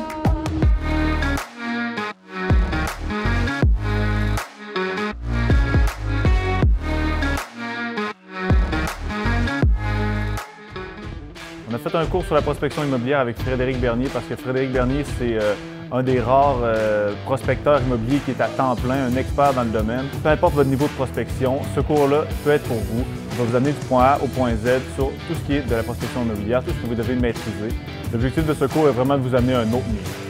Un 11.99 12.05
cours 12.05 12.23
sur 12.23 12.35
la 12.35 12.41
prospection 12.41 12.83
immobilière 12.83 13.19
avec 13.19 13.37
Frédéric 13.37 13.79
Bernier 13.79 14.07
parce 14.11 14.25
que 14.25 14.35
Frédéric 14.35 14.71
Bernier, 14.71 15.03
c'est 15.17 15.33
euh, 15.33 15.53
un 15.91 16.01
des 16.01 16.21
rares 16.21 16.59
euh, 16.63 17.13
prospecteurs 17.25 17.81
immobiliers 17.81 18.19
qui 18.23 18.31
est 18.31 18.41
à 18.41 18.47
temps 18.47 18.75
plein, 18.75 19.05
un 19.05 19.15
expert 19.17 19.53
dans 19.53 19.63
le 19.63 19.69
domaine. 19.69 20.05
Peu 20.23 20.29
importe 20.29 20.53
votre 20.53 20.69
niveau 20.69 20.87
de 20.87 20.93
prospection, 20.93 21.59
ce 21.75 21.81
cours-là 21.81 22.23
peut 22.43 22.51
être 22.51 22.63
pour 22.63 22.77
vous. 22.77 23.03
Il 23.31 23.37
va 23.37 23.43
vous 23.43 23.55
amener 23.55 23.73
du 23.73 23.85
point 23.85 24.03
A 24.03 24.19
au 24.23 24.27
point 24.27 24.51
Z 24.55 24.79
sur 24.95 25.07
tout 25.07 25.33
ce 25.35 25.45
qui 25.45 25.55
est 25.55 25.61
de 25.61 25.75
la 25.75 25.83
prospection 25.83 26.23
immobilière, 26.23 26.63
tout 26.63 26.71
ce 26.71 26.81
que 26.81 26.87
vous 26.87 26.95
devez 26.95 27.15
maîtriser. 27.15 27.69
L'objectif 28.13 28.45
de 28.45 28.53
ce 28.53 28.65
cours 28.65 28.87
est 28.87 28.93
vraiment 28.93 29.17
de 29.17 29.21
vous 29.21 29.35
amener 29.35 29.55
à 29.55 29.59
un 29.59 29.73
autre 29.73 29.87
niveau. 29.87 30.28